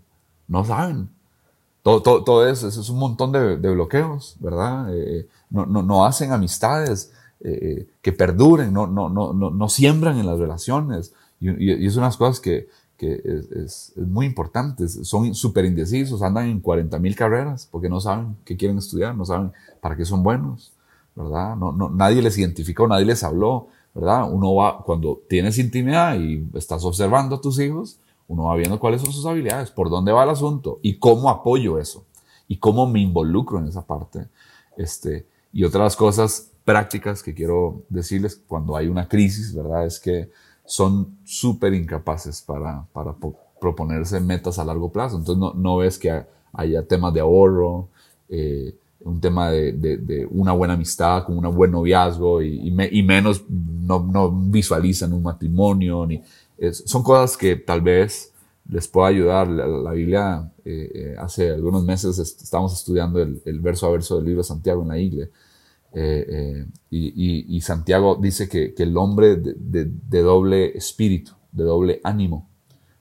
[0.47, 1.09] no saben.
[1.83, 4.89] Todo, todo, todo eso, eso, es un montón de, de bloqueos, ¿verdad?
[5.51, 11.13] No, no, no, hacen amistades que perduren, no, no, no, no, siembran en las relaciones.
[11.41, 11.51] Y,
[11.83, 14.89] y es unas cosas que, que es, es, es muy importante.
[14.89, 19.25] Son súper indecisos, andan en 40 mil carreras porque no saben qué quieren estudiar, no
[19.25, 20.73] saben para qué son buenos,
[21.15, 21.57] ¿verdad?
[21.57, 24.31] No, no, nadie les identificó, nadie les habló, ¿verdad?
[24.31, 29.03] Uno va, cuando tienes intimidad y estás observando a tus hijos, uno va viendo cuáles
[29.03, 32.05] son sus habilidades, por dónde va el asunto y cómo apoyo eso
[32.49, 34.27] y cómo me involucro en esa parte.
[34.77, 39.87] Este, y otras cosas prácticas que quiero decirles cuando hay una crisis, ¿verdad?
[39.87, 40.31] Es que
[40.65, 43.15] son súper incapaces para, para
[43.61, 45.19] proponerse metas a largo plazo.
[45.19, 47.89] Entonces no, no ves que haya temas de ahorro,
[48.29, 52.89] eh, un tema de, de, una buena amistad, con un buen noviazgo y, y, me,
[52.91, 56.09] y menos no, no, visualizan un matrimonio.
[56.73, 58.33] Son cosas que tal vez
[58.67, 59.47] les pueda ayudar.
[59.49, 64.17] La, la Biblia, eh, eh, hace algunos meses estábamos estudiando el, el, verso a verso
[64.17, 65.31] del libro de Santiago en la iglesia
[65.95, 70.77] eh, eh, y, y, y, Santiago dice que, que el hombre de, de, de, doble
[70.77, 72.49] espíritu, de doble ánimo,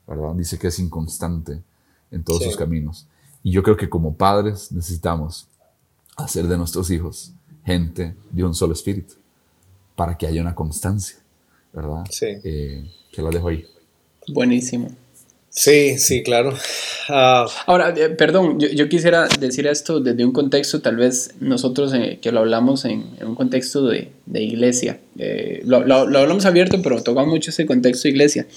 [0.08, 0.36] ¿verdad?
[0.36, 1.62] Dice que es inconstante
[2.12, 2.46] en todos sí.
[2.46, 3.08] sus caminos.
[3.42, 5.48] Y yo creo que como padres necesitamos
[6.16, 7.34] hacer de nuestros hijos
[7.66, 9.16] gente de un solo espíritu,
[9.96, 11.18] para que haya una constancia,
[11.72, 12.04] ¿verdad?
[12.10, 12.28] Sí.
[12.44, 13.66] Eh, que la dejo ahí.
[14.28, 14.90] Buenísimo.
[15.56, 16.56] Sí, sí, claro.
[17.10, 21.94] Uh, Ahora, eh, perdón, yo, yo, quisiera decir esto desde un contexto, tal vez nosotros
[21.94, 25.00] eh, que lo hablamos en, un contexto de, de iglesia.
[25.20, 28.48] Eh, lo, lo, lo, hablamos abierto, pero tocamos mucho ese contexto de iglesia.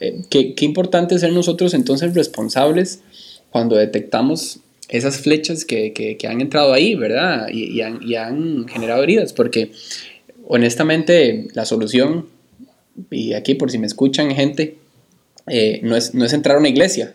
[0.00, 3.00] Eh, qué, qué importante ser nosotros entonces responsables
[3.48, 4.58] cuando detectamos
[4.90, 7.48] esas flechas que, que, que han entrado ahí, ¿verdad?
[7.50, 9.72] Y, y, han, y han generado heridas, porque
[10.46, 12.26] honestamente la solución,
[13.10, 14.81] y aquí por si me escuchan gente,
[15.46, 17.14] eh, no, es, no es entrar a una iglesia.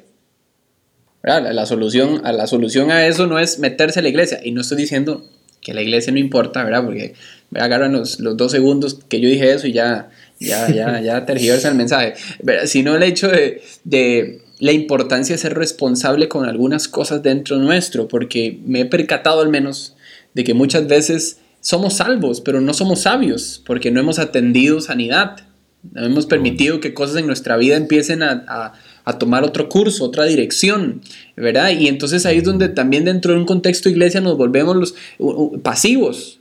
[1.24, 4.40] La, la solución, a la solución a eso no es meterse a la iglesia.
[4.44, 5.26] Y no estoy diciendo
[5.62, 6.86] que la iglesia no importa, ¿verdad?
[6.86, 7.14] Porque
[7.50, 10.10] me agarran los, los dos segundos que yo dije eso y ya,
[10.40, 12.14] ya, ya, ya tergiversa el mensaje.
[12.42, 12.66] ¿verdad?
[12.66, 18.08] Sino el hecho de, de la importancia de ser responsable con algunas cosas dentro nuestro,
[18.08, 19.96] porque me he percatado al menos
[20.34, 25.47] de que muchas veces somos salvos, pero no somos sabios, porque no hemos atendido sanidad,
[25.96, 28.74] hemos permitido que cosas en nuestra vida empiecen a, a,
[29.06, 31.02] a, tomar otro curso, otra dirección,
[31.36, 31.72] ¿verdad?
[31.72, 35.30] Y entonces ahí es donde también dentro de un contexto iglesia nos volvemos los uh,
[35.30, 36.40] uh, pasivos,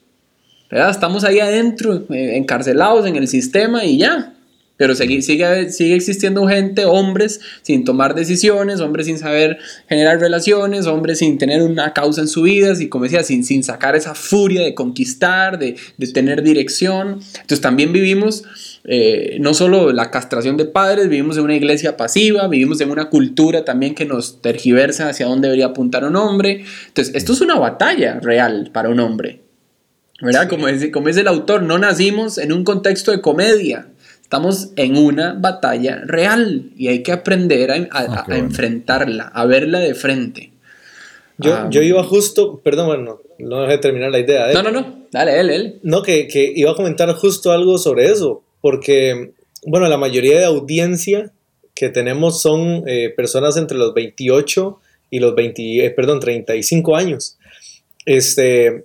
[0.70, 0.90] ¿verdad?
[0.90, 4.36] Estamos ahí adentro, eh, encarcelados en el sistema y ya,
[4.76, 9.58] pero sigue, sigue, sigue, existiendo gente, hombres sin tomar decisiones, hombres sin saber
[9.88, 13.64] generar relaciones, hombres sin tener una causa en su vida, y como decía, sin, sin
[13.64, 17.20] sacar esa furia de conquistar, de, de tener dirección.
[17.32, 18.44] Entonces también vivimos
[18.88, 23.10] eh, no solo la castración de padres, vivimos en una iglesia pasiva, vivimos en una
[23.10, 26.64] cultura también que nos tergiversa hacia dónde debería apuntar un hombre.
[26.86, 29.40] Entonces esto es una batalla real para un hombre.
[30.20, 30.48] ¿Verdad?
[30.48, 33.88] Como, es el autor, no nacimos en un contexto de comedia.
[34.22, 38.36] Estamos en una batalla real y hay que aprender a, a, okay.
[38.36, 40.52] a enfrentarla, a verla de frente.
[41.38, 44.50] Yo, um, yo, iba justo, perdón, bueno, no dejé terminar la idea.
[44.50, 44.54] ¿eh?
[44.54, 45.80] No, no, no, dale, él, él.
[45.82, 49.32] No, que, que, iba a comentar justo algo sobre eso, porque,
[49.64, 51.32] bueno, la mayoría de audiencia
[51.74, 54.80] que tenemos son eh, personas entre los 28
[55.10, 57.38] y los 20, eh, perdón, 35 años.
[58.06, 58.84] Este,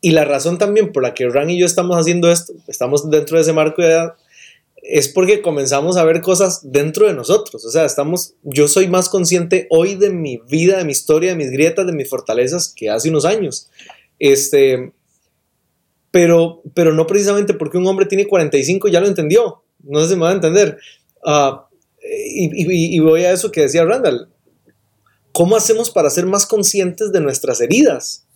[0.00, 3.36] y la razón también por la que Ran y yo estamos haciendo esto, estamos dentro
[3.36, 4.14] de ese marco de edad,
[4.82, 7.64] es porque comenzamos a ver cosas dentro de nosotros.
[7.64, 11.36] O sea, estamos, yo soy más consciente hoy de mi vida, de mi historia, de
[11.36, 13.68] mis grietas, de mis fortalezas que hace unos años.
[14.18, 14.92] Este,
[16.18, 19.62] pero, pero no precisamente porque un hombre tiene 45 ya lo entendió.
[19.84, 20.76] No sé si me va a entender.
[21.24, 21.58] Uh,
[22.02, 24.28] y, voy a eso que decía Randall.
[25.30, 28.26] ¿Cómo hacemos para ser más conscientes de nuestras heridas?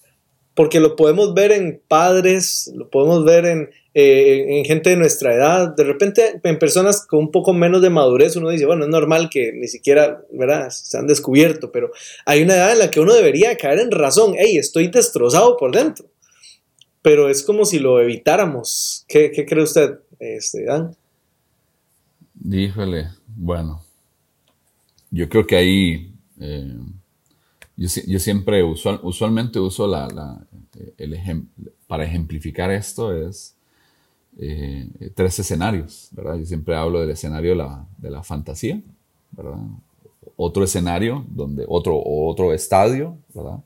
[0.54, 5.34] Porque lo podemos ver en padres, lo podemos ver en, eh, en gente de nuestra
[5.34, 8.90] edad, de repente en personas con un poco menos de madurez, uno dice, bueno, es
[8.90, 11.90] normal que ni siquiera, ¿verdad?, se han descubierto, pero
[12.26, 15.74] hay una edad en la que uno debería caer en razón, hey, estoy destrozado por
[15.74, 16.06] dentro,
[17.02, 19.04] pero es como si lo evitáramos.
[19.08, 20.96] ¿Qué, cree usted, este, Dan?
[22.48, 23.82] Híjole, bueno,
[25.10, 26.76] yo creo que ahí, eh,
[27.76, 30.46] yo, yo, siempre usual, usualmente uso la,
[30.96, 31.46] el
[31.86, 33.54] para ejemplificar esto es
[34.38, 36.36] eh, tres escenarios, ¿verdad?
[36.36, 38.80] Yo siempre hablo del escenario de la, de la fantasía,
[39.30, 39.58] ¿verdad?
[40.36, 43.58] Otro escenario, donde, otro, otro estadio, ¿verdad?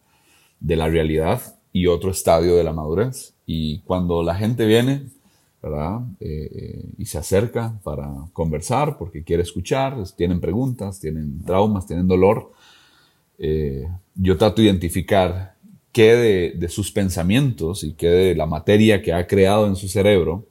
[0.59, 1.41] De la realidad
[1.77, 3.35] y otro estadio de la madurez.
[3.45, 5.09] Y cuando la gente viene,
[5.63, 6.01] ¿verdad?
[6.21, 12.51] Eh, y se acerca para conversar porque quiere escuchar, tienen preguntas, tienen traumas, tienen dolor,
[13.39, 15.55] eh, yo trato de identificar
[15.93, 20.47] qué de, sus pensamientos y qué de la materia que ha creado en su cerebro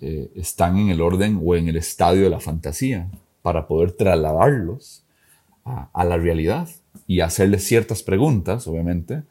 [0.00, 3.08] eh, están en el orden o en el estadio de la fantasía
[3.42, 5.04] para poder trasladarlos
[5.64, 6.68] a, a, la realidad
[7.06, 9.22] y hacerles ciertas preguntas, obviamente,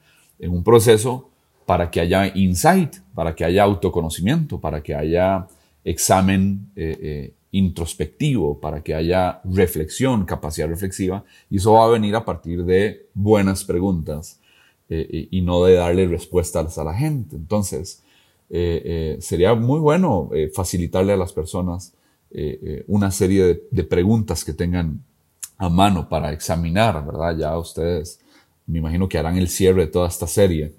[0.42, 1.30] en un proceso
[1.66, 5.48] para que haya insight, para que haya autoconocimiento, para que haya
[5.86, 12.16] examen eh, eh, introspectivo, para que haya reflexión, capacidad reflexiva, y eso va a venir
[12.16, 14.40] a partir de buenas preguntas
[14.90, 17.36] eh, y no de darle respuestas a la gente.
[17.36, 18.04] Entonces,
[19.20, 21.94] sería muy bueno facilitarle a las personas
[22.88, 25.02] una serie de, de, preguntas que tengan
[25.58, 27.38] a mano para examinar, ¿verdad?
[27.38, 28.21] Ya ustedes
[28.68, 30.74] me imagino que harán el cierre de toda esta serie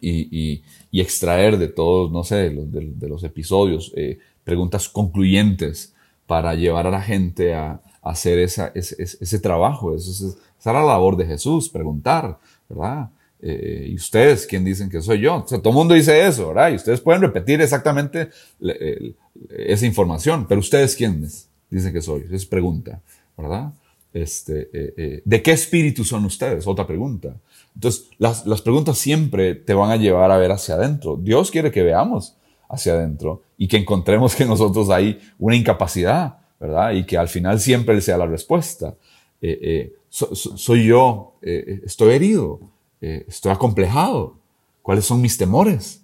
[0.00, 3.92] y, extraer de todos, no sé, de, los episodios,
[4.44, 5.94] preguntas concluyentes
[6.26, 9.94] para llevar a la gente a, hacer esa, ese, ese, trabajo.
[9.94, 12.38] Esa era la labor de Jesús, preguntar,
[12.68, 13.08] ¿verdad?
[13.40, 15.36] Eh, y ustedes, ¿quién dicen que soy yo?
[15.36, 16.70] O sea, todo el mundo dice eso, ¿verdad?
[16.70, 18.30] Y ustedes pueden repetir exactamente
[19.50, 22.26] esa información, pero ustedes, ¿quiénes dicen que soy?
[22.30, 23.00] Es pregunta,
[23.36, 23.72] ¿verdad?
[24.14, 26.66] Este, eh, eh, ¿De qué espíritu son ustedes?
[26.66, 27.36] Otra pregunta.
[27.74, 31.18] Entonces, las, las preguntas siempre te van a llevar a ver hacia adentro.
[31.20, 32.36] Dios quiere que veamos
[32.70, 36.92] hacia adentro y que encontremos que nosotros hay una incapacidad, ¿verdad?
[36.92, 38.94] Y que al final siempre sea la respuesta.
[40.08, 42.60] So, soy yo, estoy herido
[43.06, 44.38] eh, estoy acomplejado,
[44.80, 46.00] cuáles son mis temores,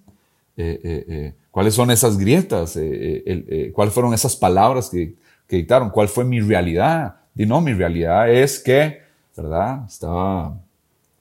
[0.54, 2.78] eh, eh, cuáles son esas grietas,
[3.72, 5.14] cuáles fueron esas palabras que,
[5.48, 7.19] que, dictaron, cuál fue mi realidad.
[7.36, 8.98] Y no, mi realidad es que,
[9.36, 9.84] ¿verdad?
[9.86, 10.60] Estaba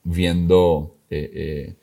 [0.03, 1.75] viendo eh, eh,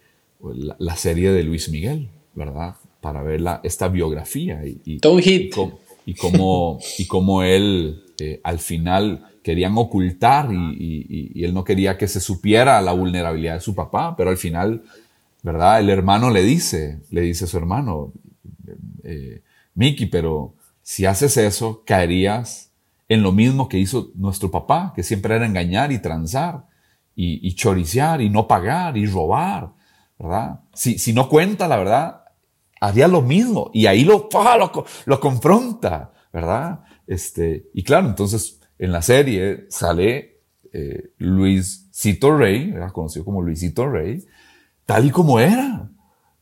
[0.55, 2.75] la, la serie de Luis Miguel, ¿verdad?
[3.01, 4.99] Para ver la, esta biografía y, y,
[5.47, 11.45] y cómo, y cómo, y cómo él eh, al final querían ocultar y, y- y
[11.45, 14.83] él no quería que se supiera la vulnerabilidad de su papá, pero al final,
[15.43, 15.79] ¿verdad?
[15.81, 18.13] El hermano le dice, le dice a su hermano,
[19.05, 19.41] eh,
[19.75, 20.53] Mickey, pero
[20.83, 22.71] si haces eso, caerías
[23.09, 26.67] en lo mismo que hizo nuestro papá, que siempre era engañar y transar
[27.15, 29.73] y, y choriciar y no pagar y robar,
[30.19, 30.61] ¿verdad?
[30.75, 32.25] Si, si no cuenta la verdad,
[32.81, 34.29] haría lo mismo y ahí lo,
[34.59, 36.81] lo, lo confronta, ¿verdad?
[37.07, 40.41] Este, y claro, entonces en la serie sale
[40.73, 42.93] eh, Luisito Rey, ¿verdad?
[42.93, 44.25] conocido como Luisito Rey,
[44.85, 45.91] tal y como era,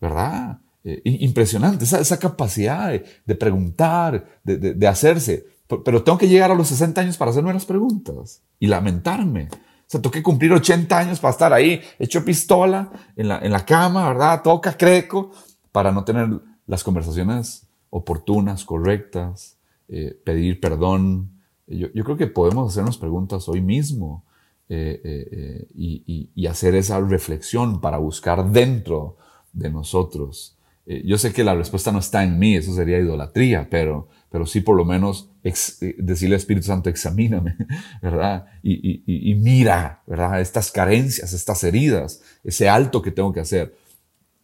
[0.01, 0.59] ¿verdad?
[0.85, 5.47] Eh, impresionante, esa, esa capacidad de, de preguntar, de, de- de hacerse.
[5.85, 9.49] Pero tengo que llegar a los 60 años para hacerme las preguntas y lamentarme.
[9.53, 13.51] O sea, tengo que cumplir 80 años para estar ahí, hecho pistola, en la, en
[13.53, 14.43] la cama, ¿verdad?
[14.43, 15.31] Todo cacreco,
[15.73, 16.29] para no tener
[16.67, 19.57] las conversaciones oportunas, correctas,
[19.89, 21.31] eh, pedir perdón.
[21.67, 24.25] Yo, yo creo que podemos hacernos preguntas hoy mismo
[24.69, 29.17] eh, eh, eh, y, y- y hacer esa reflexión para buscar dentro
[29.53, 30.57] de nosotros.
[30.87, 34.47] Eh, yo sé que la respuesta no está en mí, eso sería idolatría, pero, pero
[34.47, 37.55] sí por lo menos ex- eh, decirle al Espíritu Santo, examíname,
[38.03, 38.47] ¿verdad?
[38.64, 40.41] Y, y- y- mira, ¿verdad?
[40.41, 43.76] Estas carencias, estas heridas, ese alto que tengo que hacer.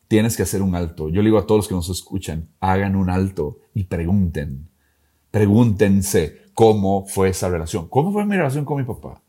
[0.07, 1.09] Tienes que hacer un alto.
[1.09, 4.69] Yo le digo a todos los que nos escuchan, hagan un alto y pregunten.
[5.33, 7.89] Pregúntense cómo fue esa relación.
[7.89, 9.21] ¿Cómo fue mi relación con mi papá?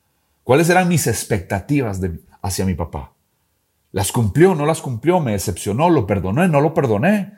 [0.44, 3.14] ¿Cuáles eran mis expectativas de- hacia mi papá?
[3.92, 4.54] ¿Las cumplió?
[4.54, 5.20] ¿No las cumplió?
[5.22, 5.90] ¿Me decepcionó?
[5.90, 6.48] ¿Lo perdoné?
[6.48, 7.34] ¿No lo perdoné?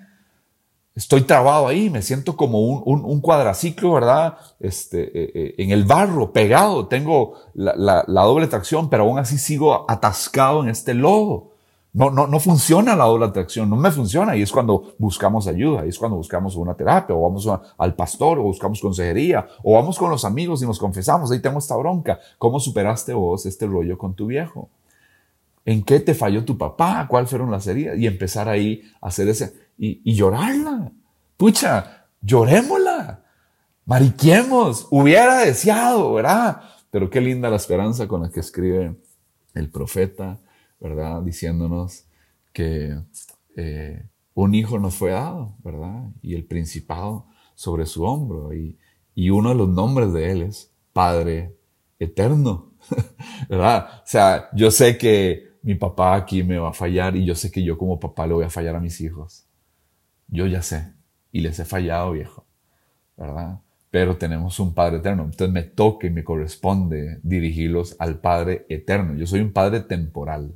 [0.95, 4.37] Estoy trabado ahí, me siento como un, un- un cuadraciclo, ¿verdad?
[4.59, 9.17] Este, eh, eh, en el barro, pegado, tengo la, la- la doble tracción, pero aún
[9.17, 11.49] así sigo atascado en este lodo.
[11.93, 14.35] No, no, no funciona la doble atracción, no me funciona.
[14.35, 18.37] Y es cuando buscamos ayuda, y es cuando buscamos una terapia, o vamos al pastor,
[18.39, 22.19] o buscamos consejería, o vamos con los amigos y nos confesamos, ahí tengo esta bronca.
[22.37, 24.69] ¿Cómo superaste vos este rollo con tu viejo?
[25.65, 27.07] ¿En qué te falló tu papá?
[27.09, 27.97] ¿Cuáles fueron las heridas?
[27.97, 30.91] Y empezar ahí a hacer ese, y, y llorarla.
[31.37, 33.23] Pucha, llorémosla.
[33.85, 34.87] Mariquemos.
[34.91, 36.61] Hubiera deseado, ¿verdad?
[36.89, 38.95] Pero qué linda la esperanza con la que escribe
[39.53, 40.39] el profeta,
[40.79, 41.21] ¿verdad?
[41.21, 42.05] Diciéndonos
[42.53, 42.97] que
[43.55, 46.09] eh, un hijo nos fue dado, ¿verdad?
[46.21, 48.53] Y el principado sobre su hombro.
[48.53, 48.77] Y,
[49.15, 51.55] y uno de los nombres de él es Padre
[51.99, 52.73] Eterno,
[53.49, 53.87] ¿verdad?
[54.03, 57.51] O sea, yo sé que mi papá aquí me va a fallar y yo sé
[57.51, 59.45] que yo como papá le voy a fallar a mis hijos.
[60.27, 60.93] Yo ya sé
[61.31, 62.45] y les he fallado, viejo,
[63.17, 63.59] ¿verdad?
[63.91, 65.23] Pero tenemos un Padre eterno.
[65.23, 69.15] Entonces me toca y me corresponde dirigirlos al Padre eterno.
[69.15, 70.53] Yo soy un Padre temporal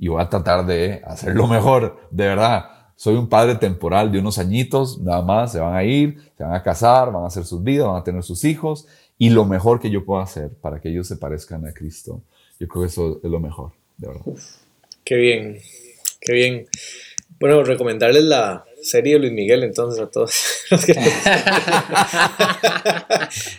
[0.00, 2.70] y voy a tratar de hacerlo mejor, de verdad.
[2.96, 6.54] Soy un padre temporal de unos añitos, nada más, se van a ir, se van
[6.54, 8.86] a casar, van a hacer sus vidas, van a tener sus hijos
[9.18, 12.22] y lo mejor que yo puedo hacer para que ellos se parezcan a Cristo.
[12.58, 14.22] Yo creo que eso es lo mejor, de verdad.
[15.04, 15.58] Qué bien,
[16.20, 16.66] qué bien.
[17.38, 20.32] Bueno, recomendarles la de Luis Miguel entonces a todos
[20.70, 20.94] los que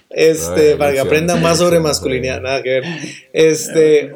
[0.10, 2.84] este, Ay, para que aprendan más sobre masculinidad, nada que ver.
[3.34, 4.12] Este,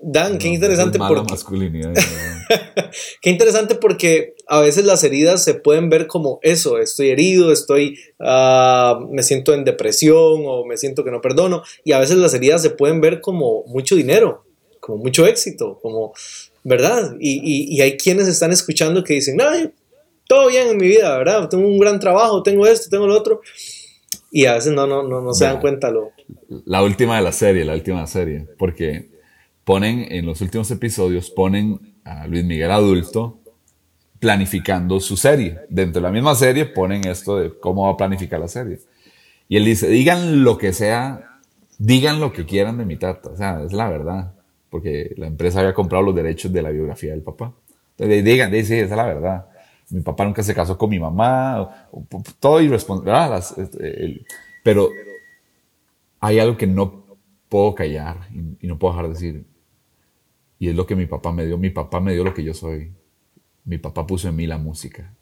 [0.00, 1.92] Dan, qué No, interesante es mala porque masculinidad.
[3.20, 7.98] Qué interesante porque a veces las heridas se pueden ver como eso, estoy herido, estoy,
[8.20, 12.34] ah, me siento en depresión o me siento que no perdono, y a veces las
[12.34, 14.44] heridas se pueden ver como mucho dinero,
[14.78, 16.12] como mucho éxito, como,
[16.62, 17.16] ¿verdad?
[17.18, 19.44] Y, y- y hay quienes están escuchando que dicen, no,
[20.26, 21.48] todo bien en mi vida, ¿verdad?
[21.48, 23.40] Tengo un gran trabajo, tengo esto, tengo lo otro,
[24.30, 26.12] y a veces no, no, no, no se dan cuenta lo...
[26.64, 29.10] La última de la serie, la última serie, porque
[29.64, 33.40] ponen en los últimos episodios, ponen a Luis Miguel adulto
[34.18, 35.60] planificando su serie.
[35.68, 38.78] Dentro de la misma serie ponen esto de cómo va a planificar la serie.
[39.48, 41.40] Y él dice, digan lo que sea,
[41.78, 43.30] digan lo que quieran de mi tata.
[43.30, 44.32] O sea, es la verdad,
[44.70, 47.52] porque la empresa había comprado los derechos de la biografía del papá.
[47.96, 49.46] Entonces, digan, dice, sí, esa es la verdad.
[49.90, 53.38] Mi papá nunca se casó con mi mamá, o- o- todo irresponsable.
[53.38, 54.26] este, el-
[54.64, 54.88] pero
[56.20, 57.04] hay algo que no
[57.48, 59.46] puedo callar y, y no puedo dejar de decir.
[60.58, 61.58] Y es lo que mi papá me dio.
[61.58, 62.92] Mi papá me dio lo que yo soy.
[63.64, 65.12] Mi papá puso en mí la música.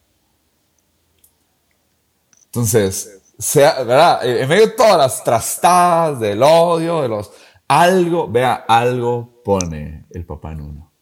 [2.46, 4.24] Entonces, sea, ¿verdad?
[4.24, 7.32] En medio de todas las trastadas del odio, de los...
[7.66, 10.92] Algo, vea, algo pone el papá en uno.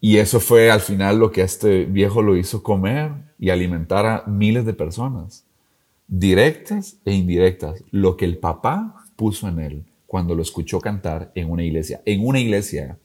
[0.00, 4.24] Y eso fue al final lo que este viejo lo hizo comer y alimentar a
[4.26, 5.44] miles de personas
[6.10, 9.84] directas e indirectas, lo que el papá puso en él.
[10.06, 12.02] cuando lo escuchó cantar en una iglesia.
[12.04, 12.98] En una iglesia,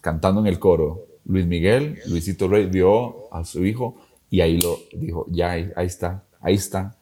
[0.00, 3.96] cantando en el coro, Luis Miguel, Luisito Rey vio a su hijo
[4.30, 6.96] y ahí lo dijo, ya ahí, ahí está, ahí está.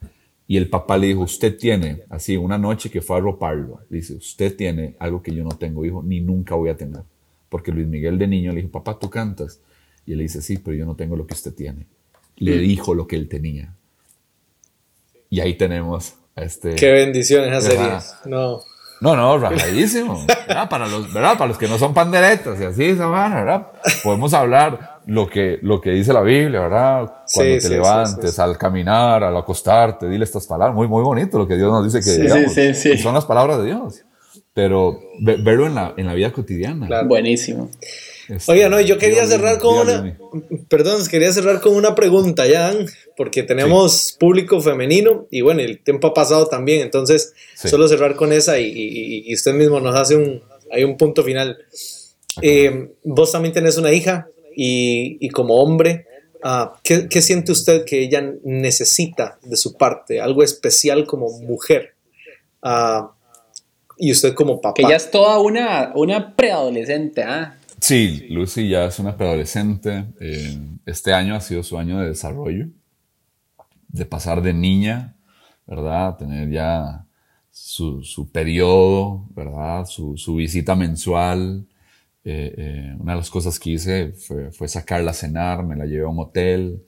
[0.46, 4.14] Y el papá le dijo, usted tiene, así, una noche que fue a roparlo, dice,
[4.14, 7.02] usted tiene algo que yo no tengo, hijo, ni nunca voy a tener.
[7.52, 9.60] Porque Luis Miguel de niño le dijo, papá, tú cantas.
[10.06, 11.86] Y él dice, sí, pero yo no tengo lo que usted tiene.
[12.36, 13.74] Le dijo lo que él tenía.
[15.28, 16.74] Y ahí tenemos a este...
[16.76, 17.88] Qué bendición esa serie.
[18.24, 18.60] No.
[19.02, 20.24] No, no, rajadísimo.
[20.48, 20.66] ¿verdad?
[20.70, 21.36] Para, los, ¿verdad?
[21.36, 23.66] Para los que no son panderetas y así, esa ¿verdad?
[24.02, 27.00] Podemos hablar lo que, lo que dice la Biblia, ¿verdad?
[27.34, 30.74] Cuando Sí, te sí, levantes, sí, al caminar, al acostarte, dile estas palabras.
[30.74, 32.54] Muy, muy bonito lo que Dios nos dice que Sí, digamos.
[32.54, 32.90] sí, sí.
[32.92, 34.04] Y Son las palabras de Dios.
[34.54, 36.86] Pero ve- verlo en la, en la vida cotidiana.
[36.86, 37.08] Claro.
[37.08, 37.70] Buenísimo.
[38.28, 40.18] Este, Oiga, no, yo quería cerrar con una.
[40.68, 42.72] Perdón, quería cerrar con una pregunta, ya,
[43.16, 47.68] porque tenemos público femenino y bueno, el tiempo ha pasado también, entonces Sí.
[47.68, 51.24] solo cerrar con esa y, y- y usted mismo nos hace un, hay un punto
[51.24, 51.58] final.
[52.42, 56.06] Eh, vos también tenés una hija y, y como hombre,
[56.42, 60.20] ah, ¿qué, qué siente usted que ella necesita de su parte?
[60.20, 61.94] Algo especial como mujer.
[62.62, 63.12] Ah,
[64.02, 64.74] y usted como papá.
[64.74, 67.56] Que ella es toda una, una preadolescente, ¿ah?
[67.78, 70.06] Sí, Lucy ya es una preadolescente.
[70.20, 72.66] eh, este año ha sido su año de desarrollo,
[73.86, 75.14] de pasar de niña,
[75.68, 76.08] ¿verdad?
[76.08, 77.06] A tener ya
[77.52, 79.86] su, su periodo, ¿verdad?
[79.86, 81.64] Su, su visita mensual.
[82.24, 85.86] Eh, eh, una de las cosas que hice fue, fue sacarla a cenar, me la
[85.86, 86.82] llevé a un hotel,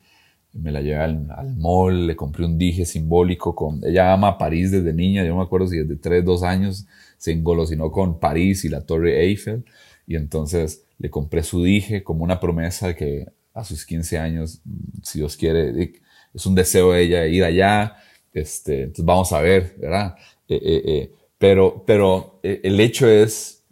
[0.52, 3.80] me la llevé al, al mall, le compré un dije simbólico con...
[3.84, 6.86] Ella ama París desde niña, yo no me acuerdo si desde 3, 2 años
[7.24, 9.64] se engolosinó con París y la Torre Eiffel,
[10.06, 14.60] y entonces le compré su dije como una promesa de que a sus 15 años,
[15.02, 15.94] si Dios quiere,
[16.34, 17.96] es un deseo de ella ir allá,
[18.30, 20.16] este, entonces vamos a ver, ¿verdad?
[20.46, 23.64] Eh, eh, eh, pero pero el hecho es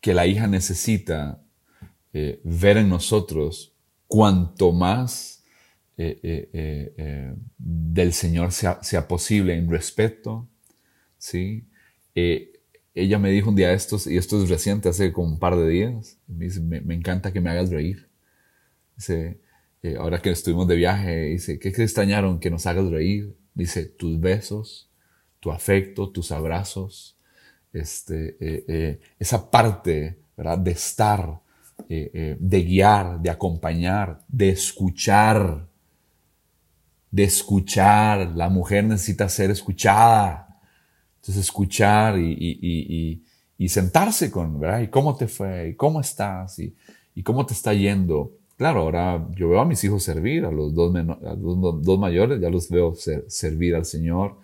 [0.00, 1.42] que la hija necesita
[2.42, 3.74] ver en nosotros
[4.06, 5.44] cuanto más
[7.58, 10.48] del Señor sea, sea posible en respeto,
[11.18, 11.66] ¿sí?
[12.16, 12.52] Eh,
[12.94, 15.68] ella me dijo un día estos, y esto es reciente, hace como un par de
[15.68, 18.08] días, me encanta que me hagas reír.
[18.96, 19.38] Dice,
[19.82, 22.40] eh, ahora que estuvimos de viaje, dice, ¿qué, qué extrañaron?
[22.40, 23.36] Que nos hagas reír.
[23.54, 24.90] Dice, tus besos,
[25.40, 27.18] tu afecto, tus abrazos,
[27.74, 30.58] este, eh, esa parte, ¿verdad?
[30.58, 31.40] De estar,
[31.88, 35.68] de guiar, de acompañar, de escuchar,
[37.10, 38.32] de escuchar.
[38.34, 40.45] La mujer necesita ser escuchada.
[41.26, 43.22] Entonces, escuchar y, y- y-
[43.58, 44.80] y- sentarse con, ¿verdad?
[44.82, 45.70] ¿Y cómo te fue?
[45.70, 46.58] ¿Y cómo estás?
[46.60, 46.72] ¿Y,
[47.24, 48.30] cómo te está yendo?
[48.56, 52.40] Claro, ahora yo veo a mis hijos servir, a los dos, a los dos- mayores,
[52.40, 54.36] ya los veo ser- servir al Señor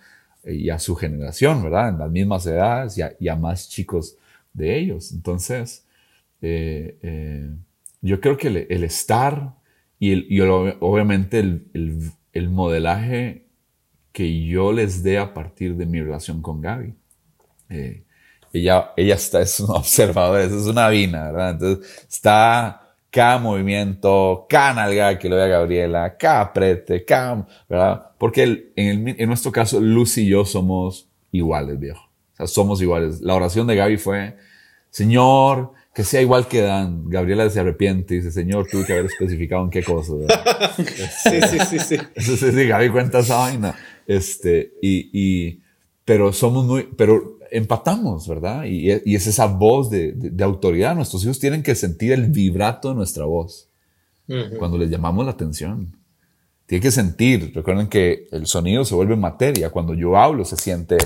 [0.44, 1.90] y a su generación, ¿verdad?
[1.90, 4.16] En las mismas edades y a, más chicos
[4.52, 5.12] de ellos.
[5.12, 5.84] Entonces,
[6.40, 7.50] eh, eh,
[8.00, 9.54] yo creo que el, estar
[10.00, 11.38] y, el, y el- obviamente
[12.32, 13.41] el modelaje
[14.12, 16.94] que yo les dé a partir de mi relación con Gaby.
[17.70, 18.02] Eh,
[18.52, 21.50] ella, ella está, es una observadora, es una vina, ¿verdad?
[21.52, 22.78] Entonces, está
[23.10, 28.10] cada movimiento, cada nalga que le ve a Gabriela, cada aprete, cada, ¿verdad?
[28.18, 32.02] Porque el- en, el- en nuestro caso, Lucy y yo somos iguales, viejo.
[32.34, 33.20] O sea, somos iguales.
[33.20, 34.36] La oración de Gaby fue,
[34.90, 37.08] Señor, que sea igual que Dan.
[37.08, 40.12] Gabriela se arrepiente y dice, Señor, tuve que haber especificado en qué cosa.
[40.76, 41.94] Sí, sí, sí, sí.
[42.14, 43.74] Entonces, sí, Gaby cuenta esa vaina.
[44.06, 45.62] Este, y, y,
[46.04, 48.64] pero somos muy, pero empatamos, ¿verdad?
[48.64, 50.94] Y, y es esa voz de, de- de autoridad.
[50.94, 53.68] Nuestros hijos tienen que sentir el vibrato de nuestra voz
[54.28, 54.56] Ujú.
[54.58, 55.96] cuando les llamamos la atención.
[56.66, 59.70] Tienen que sentir, recuerden que el sonido se vuelve materia.
[59.70, 60.96] Cuando yo hablo se siente,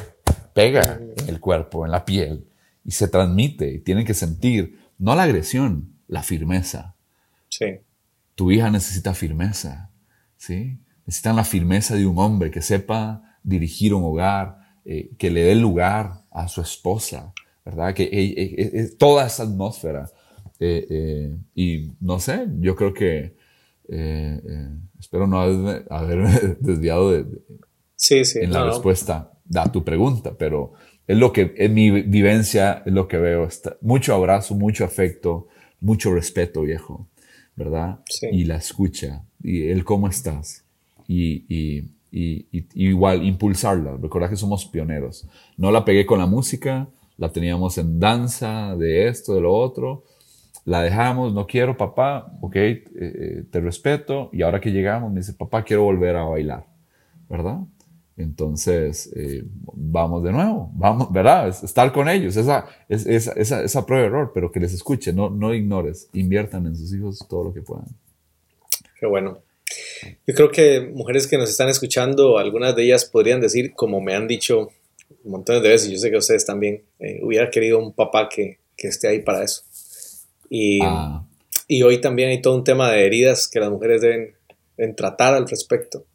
[0.55, 2.47] pega en el cuerpo, en la piel
[2.85, 3.73] y se transmite.
[3.75, 6.95] Y tienen que sentir, no la agresión, la firmeza
[7.49, 7.67] Sí.
[8.37, 9.91] tu hija necesita firmeza,
[10.37, 10.79] ¿sí?
[11.07, 15.55] Necesitan la firmeza de un hombre que sepa dirigir un hogar, eh, que le dé
[15.55, 17.33] lugar a su esposa,
[17.65, 17.95] ¿verdad?
[17.95, 20.09] Que eh, eh, eh, toda esa atmósfera.
[20.59, 23.37] eh, eh, y no sé, yo creo que,
[23.89, 26.31] eh, eh, espero no haberme, haberme
[26.61, 27.39] desviado de, de-
[27.97, 28.41] Sí, sí.
[28.43, 28.67] en la no.
[28.67, 30.73] respuesta a tu pregunta, pero
[31.07, 33.45] es lo que en mi vivencia es lo que veo.
[33.47, 35.47] Está, mucho abrazo, mucho afecto,
[35.81, 37.09] mucho respeto, viejo,
[37.55, 38.01] ¿verdad?
[38.07, 38.27] Sí.
[38.33, 40.65] Y la escucha, y el cómo estás,
[41.09, 41.85] y,
[42.75, 43.97] igual impulsarla.
[44.01, 45.27] Recuerda que somos pioneros.
[45.57, 46.89] No la pegué con la música,
[47.19, 50.05] la teníamos en danza, de esto, de lo otro.
[50.65, 54.31] La dejamos, no quiero, papá, ok, eh, eh, te respeto.
[54.33, 56.67] Y ahora que llegamos, me dice, papá, quiero volver a bailar,
[57.29, 57.61] ¿verdad?
[58.17, 59.45] Entonces, eh,
[59.75, 61.49] vamos de nuevo, vamos, ¿verdad?
[61.49, 64.73] Es estar con ellos, esa, es- esa, esa, esa prueba de error, pero que les
[64.73, 67.87] escuche, no, no ignores, inviertan en sus hijos todo lo que puedan.
[68.99, 69.39] Qué bueno.
[70.27, 74.15] Yo creo que mujeres que nos están escuchando, algunas de ellas podrían decir, como me
[74.15, 74.69] han dicho
[75.25, 78.89] montones de veces, yo sé que ustedes también, eh, hubiera querido un papá que, que
[78.89, 79.63] esté ahí para eso.
[80.49, 81.27] Y, Ah,
[81.69, 84.35] y hoy también hay todo un tema de heridas que las mujeres deben,
[84.77, 86.07] deben tratar al respecto.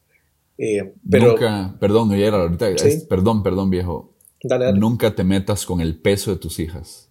[0.57, 2.87] Eh, pero, nunca, perdón, Miguel, ahorita, Sí.
[2.87, 4.79] es- perdón, perdón, viejo, dale, dale.
[4.79, 7.09] nunca te metas con el peso de tus hijas,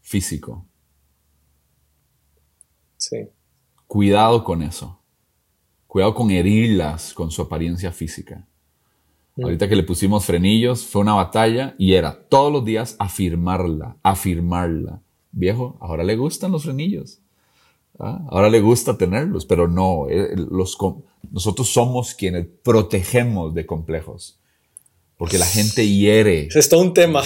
[0.00, 0.66] físico.
[2.96, 3.28] Sí,
[3.86, 5.00] Cuidado con eso.
[5.86, 8.46] Cuidado con herirlas con su apariencia física.
[9.36, 9.44] Mm.
[9.44, 15.00] Ahorita que le pusimos frenillos, fue una batalla y era todos los días afirmarla, afirmarla.
[15.32, 17.20] Viejo, ahora le gustan los frenillos.
[17.98, 18.26] ¿ah?
[18.30, 20.78] Ahora le gusta tenerlos, pero no, eh, los,
[21.30, 24.38] nosotros somos quienes protegemos de complejos.
[25.18, 26.46] Porque la gente hiere.
[26.46, 27.22] Ese es todo un tema.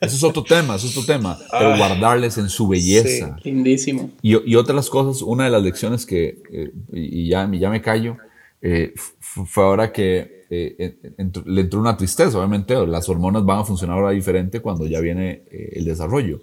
[0.00, 1.38] Eso es otro tema, eso es otro tema.
[1.50, 3.36] Pero guardarles en su belleza.
[3.44, 4.10] Lindísimo.
[4.20, 7.70] Y, y otra de las cosas, una de las lecciones que, eh, y ya, ya
[7.70, 8.16] me callo,
[8.60, 12.36] eh, fue ahora que eh, entró- le entró una tristeza.
[12.36, 16.40] Obviamente las hormonas van a funcionar ahora diferente cuando ya viene eh, el desarrollo.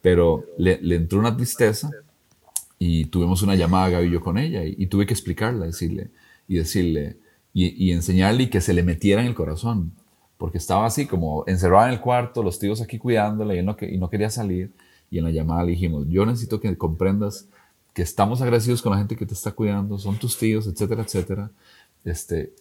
[0.00, 1.90] Pero le, le entró una tristeza
[2.78, 6.08] y tuvimos una llamada Gaby y yo con ella y, y tuve que explicarla, decirle,
[6.48, 7.16] y decirle,
[7.54, 9.92] y, y enseñarle y que se le metiera en el corazón.
[10.38, 13.98] Porque estaba así como encerrada en el cuarto, los tíos aquí cuidándola y, no, y
[13.98, 14.72] no quería salir.
[15.10, 17.48] Y en la llamada le dijimos, yo necesito que comprendas
[17.92, 21.50] que estamos agradecidos con la gente que te está cuidando, son tus tíos, etcétera, etcétera.
[22.04, 22.54] Este,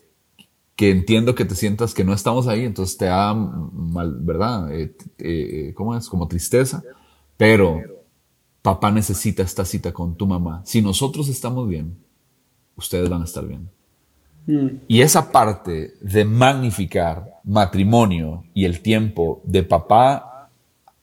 [0.76, 4.74] que entiendo que te sientas que no estamos ahí, entonces te da mal, ¿verdad?
[4.74, 6.10] Eh, eh, ¿Cómo es?
[6.10, 6.84] Como tristeza.
[7.38, 7.82] Pero
[8.62, 10.62] papá necesita esta cita con tu mamá.
[10.66, 11.98] Si nosotros estamos bien,
[12.76, 13.70] ustedes van a estar bien.
[14.88, 20.50] Y esa parte de magnificar matrimonio y el tiempo de papá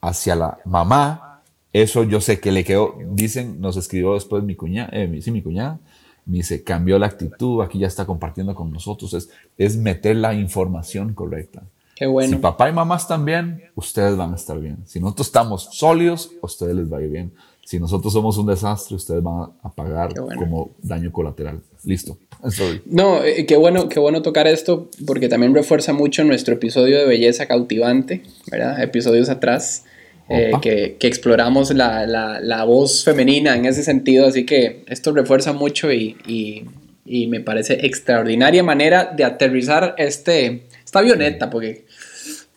[0.00, 4.90] hacia la mamá, eso yo sé que le quedó, dicen, nos escribió después mi cuñada,
[4.92, 5.78] eh, sí, mi cuñada,
[6.26, 10.34] me dice, cambió la actitud, aquí ya está compartiendo con nosotros, es, es meter la
[10.34, 11.62] información correcta.
[11.96, 12.36] Qué bueno.
[12.36, 14.78] Si papá y mamá están bien, ustedes van a estar bien.
[14.86, 17.32] Si nosotros estamos sólidos, a ustedes les va a ir bien.
[17.68, 20.40] Si nosotros somos un desastre, ustedes van a pagar bueno.
[20.40, 21.60] como daño colateral.
[21.84, 22.16] Listo.
[22.48, 22.80] Sorry.
[22.86, 27.04] No, eh, qué bueno, qué bueno tocar esto porque también refuerza mucho nuestro episodio de
[27.04, 28.82] belleza cautivante, ¿verdad?
[28.82, 29.84] Episodios atrás,
[30.30, 35.12] eh, que, que exploramos la, la- la voz femenina en ese sentido, así que esto
[35.12, 36.64] refuerza mucho y, y-
[37.04, 41.84] y me parece extraordinaria manera de aterrizar este, esta avioneta, porque,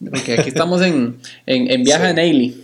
[0.09, 2.63] porque aquí estamos en, en, en viaje en Ailey.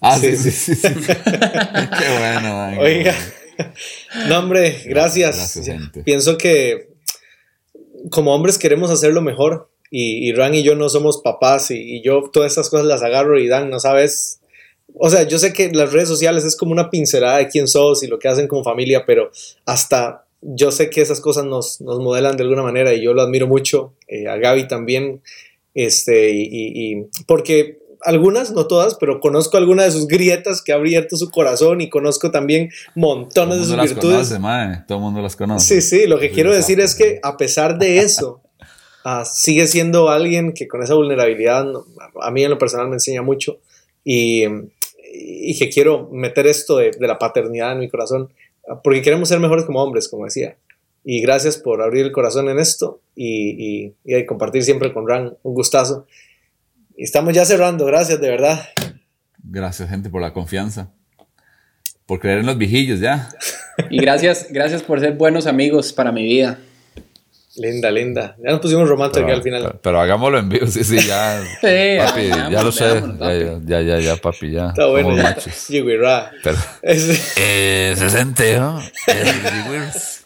[0.00, 0.88] Ah, Sí, sí, sí, sí.
[0.88, 0.92] sí.
[1.04, 2.78] Qué bueno, man.
[2.78, 3.14] Oiga.
[4.28, 5.36] No, hombre, gracias.
[5.36, 6.02] Gracias, gente.
[6.02, 6.88] Pienso que
[8.10, 12.02] como hombres queremos hacerlo mejor y, y Ran y yo no somos papás y, y
[12.02, 14.40] yo todas esas cosas las agarro y Dan, no sabes.
[14.94, 18.02] O sea, yo sé que las redes sociales es como una pincelada de quién sos
[18.02, 19.30] y lo que hacen como familia, pero
[19.66, 23.20] hasta yo sé que esas cosas nos, nos modelan de alguna manera y yo lo
[23.22, 25.20] admiro mucho, eh, a Gaby también,
[25.74, 30.72] este, y, y- y- porque algunas, no todas, pero conozco algunas de sus grietas que
[30.72, 34.28] ha abierto su corazón y conozco también montones de sus las virtudes.
[34.28, 34.84] conoce, mae.
[34.86, 35.80] Todo el mundo las conoce.
[35.80, 38.40] Sí, sí, lo que Sí, quiero decir es que a pesar de eso,
[39.04, 41.66] ah, sigue siendo alguien que con esa vulnerabilidad
[42.20, 43.58] a mí en lo personal me enseña mucho
[44.04, 44.44] y,
[45.12, 48.32] y que quiero meter esto de, de la paternidad en mi corazón
[48.68, 50.56] ah, porque queremos ser mejores como hombres, como decía.
[51.02, 55.34] Y gracias por abrir el corazón en esto y, y, y compartir siempre con Ran.
[55.42, 56.06] Un gustazo.
[57.02, 58.60] Estamos ya cerrando, gracias de verdad.
[59.42, 60.90] Gracias, gente, por la confianza.
[62.06, 63.28] Por creer en los viejillos, ya.
[63.88, 66.58] Y gracias, gracias por ser buenos amigos para mi vida.
[67.56, 68.36] Linda, linda.
[68.44, 69.62] Ya nos pusimos románticos aquí al final.
[69.62, 71.40] pero- pero hagámoslo en vivo, sí, sí, ya.
[71.60, 73.02] Sí, papi, veamos, ya lo sé.
[73.66, 74.68] Ya, ya, ya, ya, papi, ya.
[74.68, 75.34] Está bueno, Somos ya.
[76.42, 76.56] Pero,
[77.36, 78.80] eh, 60, ¿no?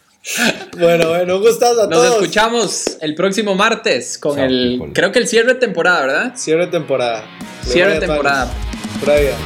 [0.78, 2.22] Bueno, bueno, un gustazo a Nos todos.
[2.22, 4.92] escuchamos el próximo martes con Chao, el, people.
[4.94, 6.32] creo que el cierre de temporada, ¿verdad?
[6.34, 7.24] Cierre de temporada.
[7.62, 8.50] Cierre de temporada.
[9.02, 9.36] Vida.